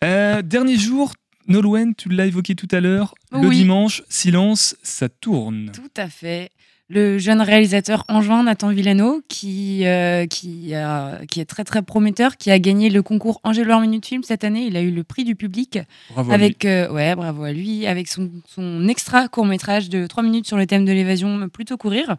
[0.01, 1.11] Euh, dernier jour,
[1.49, 3.15] Nolwenn, tu l'as évoqué tout à l'heure.
[3.33, 5.71] Le dimanche, silence, ça tourne.
[5.73, 6.51] Tout à fait.
[6.91, 12.57] Le jeune réalisateur angevin Nathan Villano, qui, euh, qui, est très très prometteur, qui a
[12.57, 14.65] gagné le concours Angelo Minute Film cette année.
[14.65, 15.77] Il a eu le prix du public.
[16.09, 17.85] Bravo à avec, euh, ouais, bravo à lui.
[17.85, 21.77] Avec son, son extra court métrage de 3 minutes sur le thème de l'évasion, plutôt
[21.77, 22.17] courir.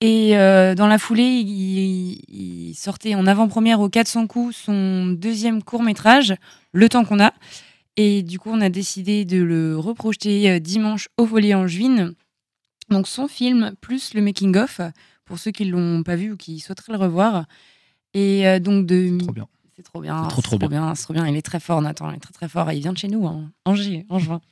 [0.00, 5.62] Et euh, dans la foulée, il, il sortait en avant-première au 400 coups son deuxième
[5.62, 6.34] court métrage,
[6.72, 7.32] Le temps qu'on a.
[7.96, 12.14] Et du coup, on a décidé de le reprojeter dimanche au Folie Angevine.
[12.90, 14.80] Donc son film plus le making of
[15.24, 17.46] pour ceux qui l'ont pas vu ou qui souhaiteraient le revoir.
[18.14, 19.48] Et euh, donc de Trop bien.
[19.76, 20.22] C'est trop bien.
[20.22, 20.94] C'est trop, trop bien.
[20.94, 21.26] C'est trop bien.
[21.26, 22.10] Il est très fort, Nathan.
[22.10, 22.70] Il est très très fort.
[22.70, 23.50] Et il vient de chez nous, hein.
[23.64, 24.40] Angers, Angevin.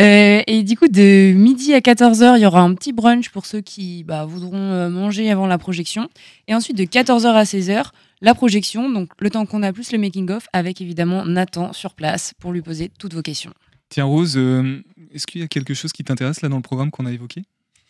[0.00, 3.46] Euh, et du coup, de midi à 14h, il y aura un petit brunch pour
[3.46, 6.08] ceux qui bah, voudront euh, manger avant la projection.
[6.48, 9.98] Et ensuite, de 14h à 16h, la projection, donc le temps qu'on a plus le
[9.98, 13.54] making-of, avec évidemment Nathan sur place pour lui poser toutes vos questions.
[13.88, 16.90] Tiens, Rose, euh, est-ce qu'il y a quelque chose qui t'intéresse là dans le programme
[16.90, 17.44] qu'on a évoqué?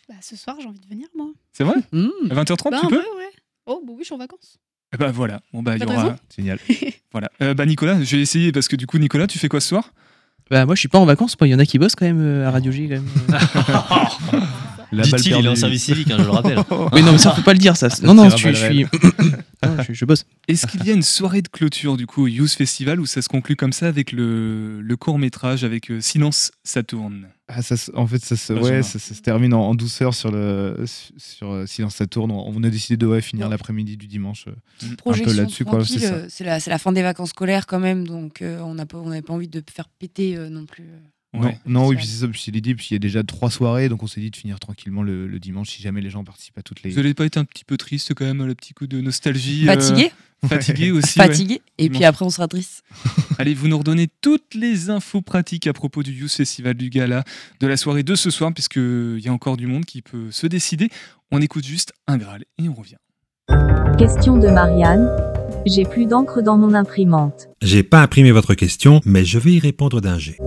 [0.07, 1.27] Bah, ce soir, j'ai envie de venir, moi.
[1.51, 2.09] C'est vrai Mmh.
[2.31, 3.31] À 20h30, bah, tu peux peu, ouais.
[3.65, 4.57] Oh, bah oui, je suis en vacances.
[4.93, 6.03] Eh Bah voilà, bon bah il y Pas de aura.
[6.03, 6.59] raison Génial.
[7.11, 7.29] voilà.
[7.41, 9.69] Euh, bah Nicolas, je vais essayer parce que du coup, Nicolas, tu fais quoi ce
[9.69, 9.91] soir?
[10.51, 11.35] Bah, moi, je suis pas en vacances.
[11.41, 12.87] Il y en a qui bossent quand même euh, à Radio J.
[12.87, 13.07] Quand même.
[14.95, 16.57] La Dit-il, balle il est en service civique, hein, je le rappelle.
[16.93, 17.89] oui, non, mais ça, faut pas le dire, ça.
[18.03, 18.55] Non, non, je suis.
[18.55, 18.85] je, suis-
[19.63, 20.25] Non, je, je bosse.
[20.47, 23.21] Est-ce qu'il y a une soirée de clôture du coup au Youth Festival où ça
[23.21, 27.27] se conclut comme ça avec le, le court métrage avec euh, Silence ça tourne?
[27.47, 30.31] Ah, ça, en fait, ça se, ouais, ça, ça se termine en, en douceur sur
[30.31, 30.83] le
[31.17, 32.31] sur euh, Silence ça tourne.
[32.31, 34.51] On, on a décidé de ouais, finir l'après-midi du dimanche euh,
[34.83, 35.35] un peu Projection
[35.71, 35.99] là-dessus.
[35.99, 38.97] C'est euh, c'est la, fin des vacances scolaires quand même, donc euh, on n'a pas-
[38.97, 40.85] on n'avait pas envie de faire péter euh, non plus.
[41.43, 41.49] Euh.
[41.65, 43.49] Non, non, oui, puis c'est ça, puis c'est l'idée, puis il y a déjà trois
[43.51, 46.23] soirées, donc on s'est dit de finir tranquillement le, le dimanche si jamais les gens
[46.23, 46.91] participent à toutes les.
[46.91, 49.67] Vous n'allez pas être un petit peu triste quand même, le petit coup de nostalgie
[49.67, 50.11] euh, Fatigué
[50.47, 51.13] Fatigué aussi.
[51.19, 51.95] Fatigué, et Bon.
[51.95, 52.83] puis après on sera triste.
[53.39, 57.23] Allez, vous nous redonnez toutes les infos pratiques à propos du Youth Festival du Gala,
[57.59, 60.47] de la soirée de ce soir, puisqu'il y a encore du monde qui peut se
[60.47, 60.89] décider.
[61.31, 62.95] On écoute juste un Graal et on revient.
[63.97, 65.09] Question de Marianne.
[65.65, 67.47] J'ai plus d'encre dans mon imprimante.
[67.61, 70.37] J'ai pas imprimé votre question, mais je vais y répondre d'un jet.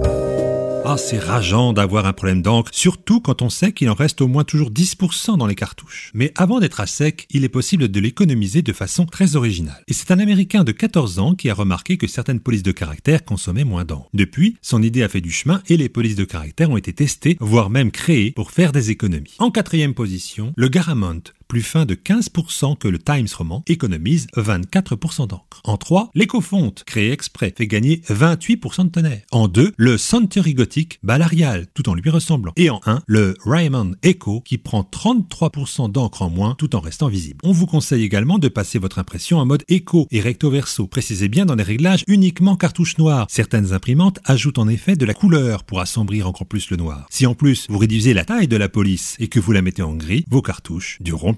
[0.84, 4.28] Ah, c'est rageant d'avoir un problème d'encre, surtout quand on sait qu'il en reste au
[4.28, 6.10] moins toujours 10% dans les cartouches.
[6.14, 9.82] Mais avant d'être à sec, il est possible de l'économiser de façon très originale.
[9.88, 13.24] Et c'est un Américain de 14 ans qui a remarqué que certaines polices de caractère
[13.24, 14.08] consommaient moins d'encre.
[14.14, 17.36] Depuis, son idée a fait du chemin et les polices de caractère ont été testées,
[17.40, 19.36] voire même créées pour faire des économies.
[19.38, 25.26] En quatrième position, le Garamond, plus fin de 15% que le Times Roman, économise 24%
[25.26, 25.60] d'encre.
[25.64, 29.22] En 3, l'écofonte, créé exprès, fait gagner 28% de tonnerre.
[29.32, 32.52] En 2, le Century Gothic Balarial, tout en lui ressemblant.
[32.56, 37.08] Et en 1, le Raymond Echo, qui prend 33% d'encre en moins, tout en restant
[37.08, 37.40] visible.
[37.42, 40.86] On vous conseille également de passer votre impression en mode écho et recto verso.
[40.86, 43.26] Précisez bien dans les réglages uniquement cartouche noire.
[43.30, 47.06] Certaines imprimantes ajoutent en effet de la couleur pour assombrir encore plus le noir.
[47.10, 49.82] Si en plus vous réduisez la taille de la police et que vous la mettez
[49.82, 51.34] en gris, vos cartouches dureront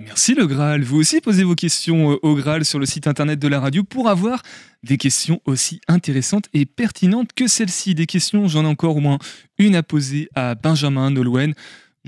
[0.00, 0.82] Merci le Graal.
[0.82, 3.82] Vous aussi posez vos questions euh, au Graal sur le site internet de la radio
[3.82, 4.42] pour avoir
[4.82, 7.94] des questions aussi intéressantes et pertinentes que celles-ci.
[7.94, 9.18] Des questions, j'en ai encore au moins
[9.58, 11.54] une à poser à Benjamin, Nolwenn,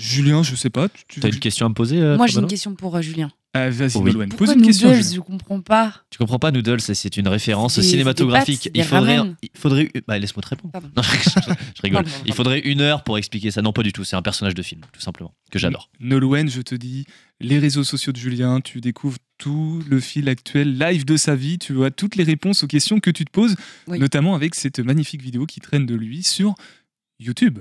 [0.01, 0.89] Julien, je sais pas.
[1.09, 3.31] Tu, T'as une question à me poser euh, Moi j'ai une question pour euh, Julien.
[3.53, 4.05] Ah, Vas-y, Oui.
[4.13, 4.89] Nolwenn, pose Pourquoi une question.
[4.91, 5.03] noodles.
[5.13, 6.03] Je comprends pas.
[6.11, 8.71] Tu comprends pas, Noodles, c'est- une référence cinématographique.
[8.75, 10.73] il faudrait, il faudrait, bah, laisse-moi te répondre.
[10.97, 11.11] Non, je,
[11.77, 12.05] je rigole.
[12.05, 12.25] Pardon, pardon.
[12.27, 13.61] Il faudrait une heure pour expliquer ça.
[13.61, 14.05] Non, pas du tout.
[14.05, 15.91] C'est un personnage de film, tout simplement, que j'adore.
[15.99, 17.07] Nolwenn, je te dis,
[17.41, 21.59] les réseaux sociaux de Julien, tu découvres tout le fil actuel live de sa vie,
[21.59, 23.57] tu vois toutes les réponses aux questions que tu te poses,
[23.89, 23.99] Oui.
[23.99, 26.55] notamment avec cette magnifique vidéo qui traîne de lui sur
[27.19, 27.59] YouTube.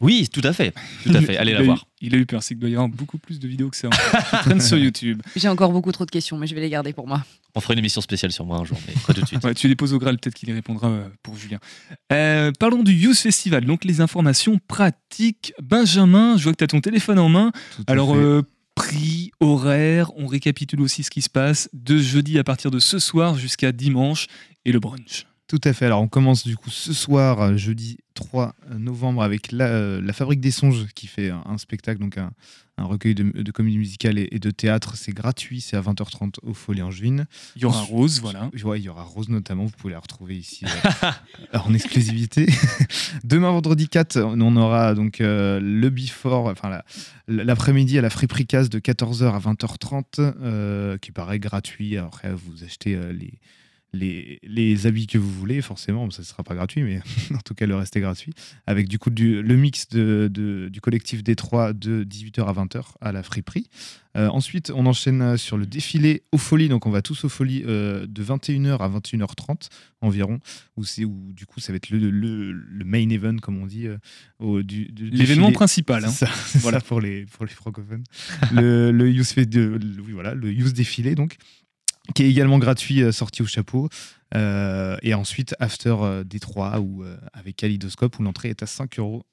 [0.00, 0.72] Oui, tout à fait.
[1.04, 1.36] Tout à fait.
[1.36, 1.86] Allez Il la eu- voir.
[2.00, 3.88] il a eu peur, c'est qu'il doit y avoir beaucoup plus de vidéos que ça
[3.88, 5.20] en fait, qui traînent sur YouTube.
[5.36, 7.22] J'ai encore beaucoup trop de questions, mais je vais les garder pour moi.
[7.54, 9.44] On fera une émission spéciale sur moi un jour, mais pas tout de suite.
[9.44, 11.58] Ouais, tu les poses au Graal, peut-être qu'il y répondra euh, pour Julien.
[12.12, 15.52] Euh, parlons du Youth Festival, donc les informations pratiques.
[15.62, 17.52] Benjamin, je vois que tu as ton téléphone en main.
[17.86, 18.42] Alors, euh,
[18.74, 22.98] prix, horaire, on récapitule aussi ce qui se passe de jeudi à partir de ce
[22.98, 24.26] soir jusqu'à dimanche
[24.64, 25.26] et le brunch.
[25.50, 25.86] Tout à fait.
[25.86, 30.12] Alors, on commence du coup ce soir, euh, jeudi 3 novembre, avec la, euh, la
[30.12, 32.30] Fabrique des Songes qui fait un, un spectacle, donc un,
[32.78, 34.94] un recueil de, de comédie musicale et, et de théâtre.
[34.94, 37.26] C'est gratuit, c'est à 20h30 au Folie Angevine.
[37.56, 38.48] Il y aura Rose, voilà.
[38.62, 40.64] Ouais, il y aura Rose notamment, vous pouvez la retrouver ici
[41.54, 42.46] euh, en exclusivité.
[43.24, 46.84] Demain, vendredi 4, on aura donc euh, le before, enfin la-
[47.26, 51.96] l'après-midi à la friperie de 14h à 20h30, euh, qui paraît gratuit.
[51.96, 53.32] Après, vous achetez les,
[53.92, 57.00] les, les habits que vous voulez, forcément, ça ne sera pas gratuit, mais
[57.34, 58.32] en tout cas, le reste est gratuit.
[58.66, 62.82] Avec du coup du, le mix de, de- du collectif Détroit de 18h à 20h
[63.00, 63.66] à la friperie.
[64.16, 66.68] Euh, ensuite, on enchaîne sur le défilé aux folies.
[66.68, 69.68] Donc, on va tous aux folies euh, de 21h à 21h30
[70.00, 70.40] environ.
[70.76, 73.66] Où, c'est, où du coup, ça va être le, le, le main event, comme on
[73.66, 73.86] dit.
[73.86, 73.98] euh,
[74.98, 76.08] L'événement principal, hein.
[76.10, 76.80] Ça, Voilà.
[76.80, 78.04] ça pour, les, pour les francophones.
[78.52, 81.36] le, le Youth fait de, le- oui, voilà, le Youth défilé, donc
[82.14, 83.88] qui est également gratuit, euh, sorti au chapeau.
[84.34, 89.24] Euh, et ensuite, After euh, Détroit, euh, avec Kaleidoscope, où l'entrée est à 5 euros.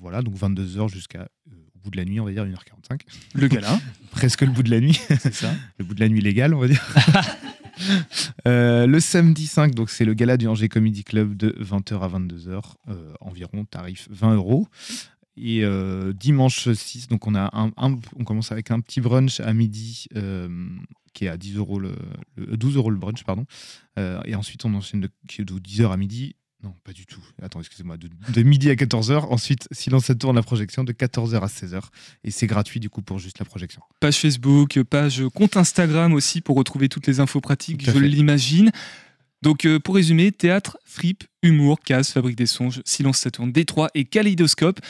[0.00, 1.28] Voilà, donc 22h jusqu'à
[1.74, 3.00] au bout de la nuit, on va dire 1h45.
[3.34, 3.78] Le gala.
[4.10, 4.98] Presque le bout de la nuit.
[5.18, 5.50] C'est ça.
[5.78, 6.84] le bout de la nuit légal, on va dire.
[8.44, 12.60] Le samedi 5, donc c'est le gala du Angers Comedy Club de 20h à 22h,
[12.88, 14.66] euh, environ, tarif 20 euros.
[15.36, 15.62] Et
[16.14, 20.06] dimanche 6, donc on, a un, un- on commence avec un petit brunch à midi
[21.12, 21.94] qui est à 10 euros le,
[22.36, 23.44] le- 12 euros le brunch, pardon.
[23.98, 27.06] Euh, et ensuite on enchaîne de, qui est de 10h à midi Non, pas du
[27.06, 27.22] tout.
[27.42, 27.96] Attends, excusez-moi.
[27.96, 29.26] De, de midi à 14h.
[29.30, 31.80] Ensuite, Silence ça tourne la projection de 14h à 16h.
[32.24, 33.80] Et c'est gratuit du coup pour juste la projection.
[33.98, 38.70] Page Facebook, page compte Instagram aussi pour retrouver toutes les infos pratiques, je l'imagine.
[39.42, 44.04] Donc euh, pour résumer, théâtre, fripe, humour, casse, fabrique des songes, silence Saturne, Détroit et
[44.04, 44.80] Kaléidoscope.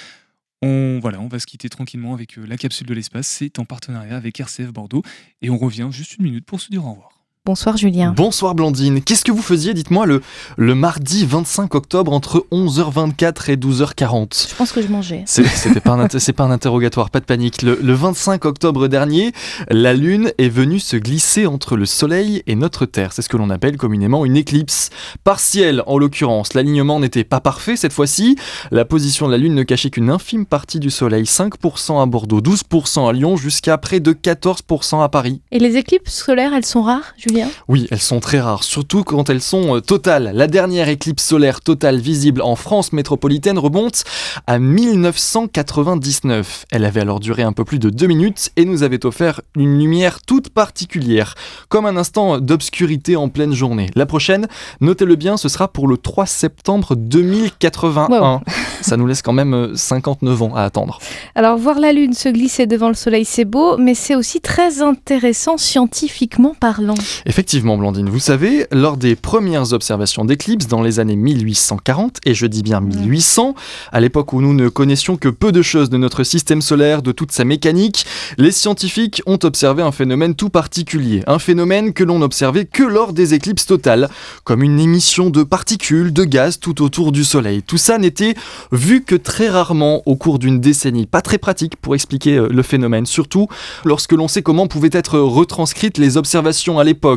[0.62, 3.26] On, voilà, on va se quitter tranquillement avec euh, la capsule de l'espace.
[3.26, 5.02] C'est en partenariat avec RCF Bordeaux.
[5.42, 7.19] Et on revient juste une minute pour se dire au revoir.
[7.46, 8.12] Bonsoir Julien.
[8.14, 9.02] Bonsoir Blandine.
[9.02, 10.20] Qu'est-ce que vous faisiez, dites-moi, le,
[10.58, 15.22] le mardi 25 octobre entre 11h24 et 12h40 Je pense que je mangeais.
[15.24, 17.62] C'est- C'était un, pas un interrogatoire, pas de panique.
[17.62, 19.32] Le, le 25 octobre dernier,
[19.70, 23.14] la Lune est venue se glisser entre le Soleil et notre Terre.
[23.14, 24.90] C'est ce que l'on appelle communément une éclipse
[25.24, 25.82] partielle.
[25.86, 28.36] En l'occurrence, l'alignement n'était pas parfait cette fois-ci.
[28.70, 32.42] La position de la Lune ne cachait qu'une infime partie du Soleil, 5% à Bordeaux,
[32.42, 35.40] 12% à Lyon, jusqu'à près de 14% à Paris.
[35.52, 37.39] Et les éclipses solaires, elles sont rares, Julien?
[37.68, 40.32] Oui, elles sont très rares, surtout quand elles sont euh, totales.
[40.34, 44.04] La dernière éclipse solaire totale visible en France métropolitaine remonte
[44.46, 46.66] à 1999.
[46.70, 49.78] Elle avait alors duré un peu plus de deux minutes et nous avait offert une
[49.78, 51.34] lumière toute particulière,
[51.68, 53.90] comme un instant d'obscurité en pleine journée.
[53.94, 54.46] La prochaine,
[54.80, 58.42] notez-le bien, ce sera pour le 3 septembre 2081.
[58.80, 60.98] Ça nous laisse quand même euh, 59 ans à attendre.
[61.34, 64.82] Alors, voir la Lune se glisser devant le Soleil, c'est beau, mais c'est aussi très
[64.82, 66.94] intéressant scientifiquement parlant.
[67.26, 72.46] Effectivement, Blandine, vous savez, lors des premières observations d'éclipses dans les années 1840, et je
[72.46, 73.54] dis bien 1800,
[73.92, 77.12] à l'époque où nous ne connaissions que peu de choses de notre système solaire, de
[77.12, 78.06] toute sa mécanique,
[78.38, 83.12] les scientifiques ont observé un phénomène tout particulier, un phénomène que l'on n'observait que lors
[83.12, 84.08] des éclipses totales,
[84.44, 87.62] comme une émission de particules, de gaz tout autour du Soleil.
[87.62, 88.34] Tout ça n'était
[88.72, 92.62] vu que très rarement au cours d'une décennie, pas très pratique pour expliquer euh, le
[92.62, 93.48] phénomène, surtout
[93.84, 97.09] lorsque l'on sait comment pouvaient être retranscrites les observations à l'époque,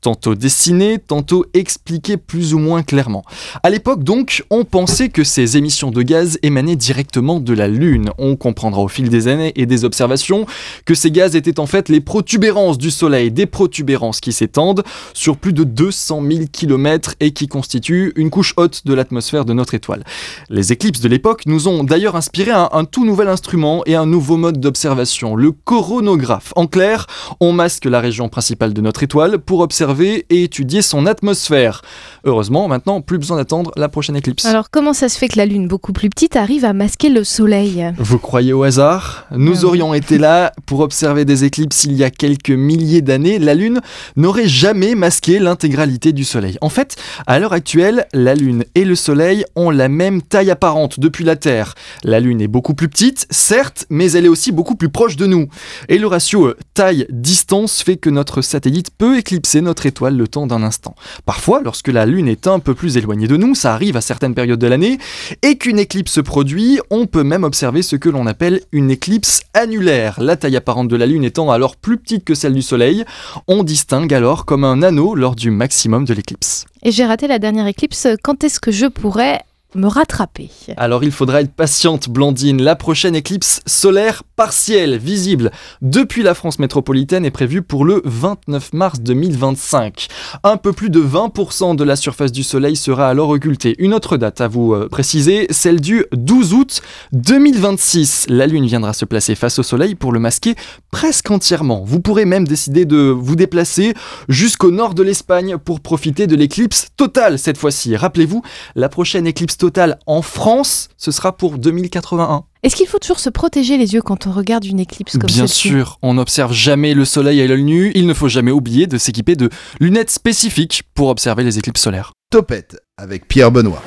[0.00, 3.24] tantôt dessinées, tantôt expliquées plus ou moins clairement.
[3.62, 8.10] À l'époque donc, on pensait que ces émissions de gaz émanaient directement de la Lune.
[8.18, 10.46] On comprendra au fil des années et des observations
[10.84, 14.82] que ces gaz étaient en fait les protubérances du Soleil, des protubérances qui s'étendent
[15.14, 19.52] sur plus de 200 000 km et qui constituent une couche haute de l'atmosphère de
[19.52, 20.04] notre étoile.
[20.48, 24.06] Les éclipses de l'époque nous ont d'ailleurs inspiré un, un tout nouvel instrument et un
[24.06, 26.52] nouveau mode d'observation, le coronographe.
[26.56, 27.06] En clair,
[27.40, 31.82] on masque la région principale de notre étoile pour observer et étudier son atmosphère.
[32.24, 34.44] Heureusement, maintenant, plus besoin d'attendre la prochaine éclipse.
[34.44, 37.24] Alors, comment ça se fait que la Lune, beaucoup plus petite, arrive à masquer le
[37.24, 37.92] Soleil?
[37.98, 39.26] Vous croyez au hasard?
[39.30, 43.38] Nous aurions été là pour observer des éclipses il y a quelques milliers d'années.
[43.38, 43.80] La Lune
[44.16, 46.58] n'aurait jamais masqué l'intégralité du Soleil.
[46.60, 51.00] En fait, à l'heure actuelle, la Lune et le Soleil ont la même taille apparente
[51.00, 51.74] depuis la Terre.
[52.04, 55.26] La Lune est beaucoup plus petite, certes, mais elle est aussi beaucoup plus proche de
[55.26, 55.48] nous.
[55.88, 60.46] Et le ratio euh, taille-distance fait que notre satellite peut éclipser notre étoile le temps
[60.46, 60.94] d'un instant.
[61.24, 64.34] Parfois, lorsque la Lune est un peu plus éloignée de nous, ça arrive à certaines
[64.34, 64.98] périodes de l'année,
[65.42, 69.42] et qu'une éclipse se produit, on peut même observer ce que l'on appelle une éclipse
[69.54, 70.20] annulaire.
[70.20, 73.04] La taille apparente de la Lune étant alors plus petite que celle du Soleil,
[73.46, 76.64] on distingue alors comme un anneau lors du maximum de l'éclipse.
[76.82, 79.40] Et j'ai raté la dernière éclipse, quand est-ce que je pourrais
[79.76, 80.50] me rattraper?
[80.76, 82.60] Alors il faudra être patiente, Blandine.
[82.60, 85.50] La prochaine éclipse solaire partielle, visible
[85.82, 90.08] depuis la France métropolitaine, est prévue pour le 29 mars 2025.
[90.44, 93.74] Un peu plus de 20% de la surface du Soleil sera alors occultée.
[93.78, 96.80] Une autre date à vous euh, préciser, celle du 12 août
[97.12, 98.28] 2026.
[98.30, 100.54] La Lune viendra se placer face au Soleil pour le masquer
[100.90, 101.84] presque entièrement.
[101.84, 103.92] Vous pourrez même décider de vous déplacer
[104.30, 107.94] jusqu'au nord de l'Espagne pour profiter de l'éclipse totale cette fois-ci.
[107.94, 108.40] Rappelez-vous,
[108.74, 112.44] la prochaine éclipse totale en France, ce sera pour 2081.
[112.62, 115.46] Est-ce qu'il faut toujours se protéger les yeux quand on regarde une éclipse comme Bien
[115.46, 118.98] sûr, on n'observe jamais le soleil à l'œil nu, il ne faut jamais oublier de
[118.98, 119.48] s'équiper de
[119.80, 122.12] lunettes spécifiques pour observer les éclipses solaires.
[122.30, 123.82] Topette avec Pierre Benoît.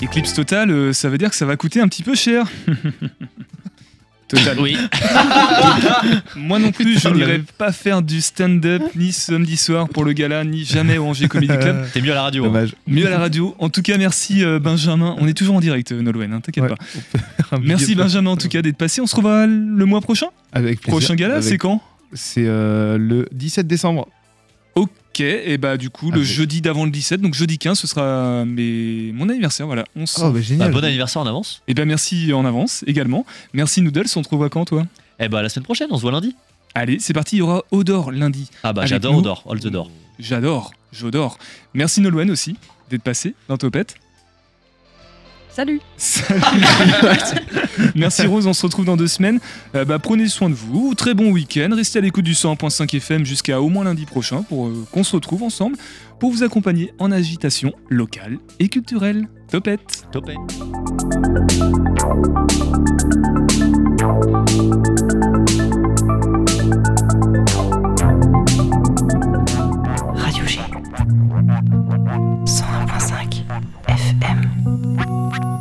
[0.00, 2.50] Éclipse totale, euh, ça veut dire que ça va coûter un petit peu cher.
[4.34, 4.58] Total.
[4.60, 4.76] Oui.
[6.36, 10.44] Moi non plus, je n'irai pas faire du stand-up ni samedi soir pour le gala,
[10.44, 11.86] ni jamais au Angers Comedy Club.
[11.92, 12.44] T'es mieux à la radio.
[12.44, 12.46] hein.
[12.48, 12.74] Dommage.
[12.86, 13.54] Mieux à la radio.
[13.58, 15.16] En tout cas, merci euh, Benjamin.
[15.18, 16.70] On est toujours en direct, euh, Nolwenn, hein, t'inquiète Ouais,
[17.50, 17.58] pas.
[17.62, 17.94] Merci.
[17.94, 19.00] Benjamin en tout cas d'être passé.
[19.00, 20.26] On se revoit le mois prochain?
[20.52, 20.98] Avec plaisir.
[20.98, 21.80] Prochain gala, Avec- c'est quand?
[22.12, 24.08] C'est euh, le 17 décembre.
[25.14, 27.86] Ok, et bah du coup, le Avec- jeudi d'avant le 17, donc jeudi 15, ce
[27.86, 29.12] sera mes...
[29.14, 29.64] mon anniversaire.
[29.66, 30.20] Voilà, on se...
[30.20, 30.72] Oh, bah génial.
[30.72, 31.62] Bah, bon anniversaire en avance.
[31.68, 33.24] Et ben merci en avance également.
[33.52, 34.84] Merci Noodles, on te revoit quand toi?
[35.20, 36.34] Eh bah la semaine prochaine, on se voit lundi.
[36.74, 38.50] Allez, c'est parti, il y aura Odor lundi.
[38.64, 39.14] Ah bah j'adore.
[39.16, 39.88] Odor, All the Door.
[40.18, 41.38] J'adore, j'adore.
[41.74, 42.56] Merci Nolwenn aussi
[42.90, 43.94] d'être passé dans Topette.
[45.54, 46.40] Salut Salut.
[47.94, 49.38] Merci Rose, on se retrouve dans deux semaines.
[49.76, 53.24] Euh, bah, prenez soin de vous, très bon week-end, restez à l'écoute du 101.5 FM
[53.24, 55.76] jusqu'à au moins lundi prochain pour euh, qu'on se retrouve ensemble
[56.18, 59.28] pour vous accompagner en agitation locale et culturelle.
[59.48, 60.08] Topette.
[60.10, 60.38] Topette.
[71.84, 73.44] 101.5
[73.86, 75.53] FM.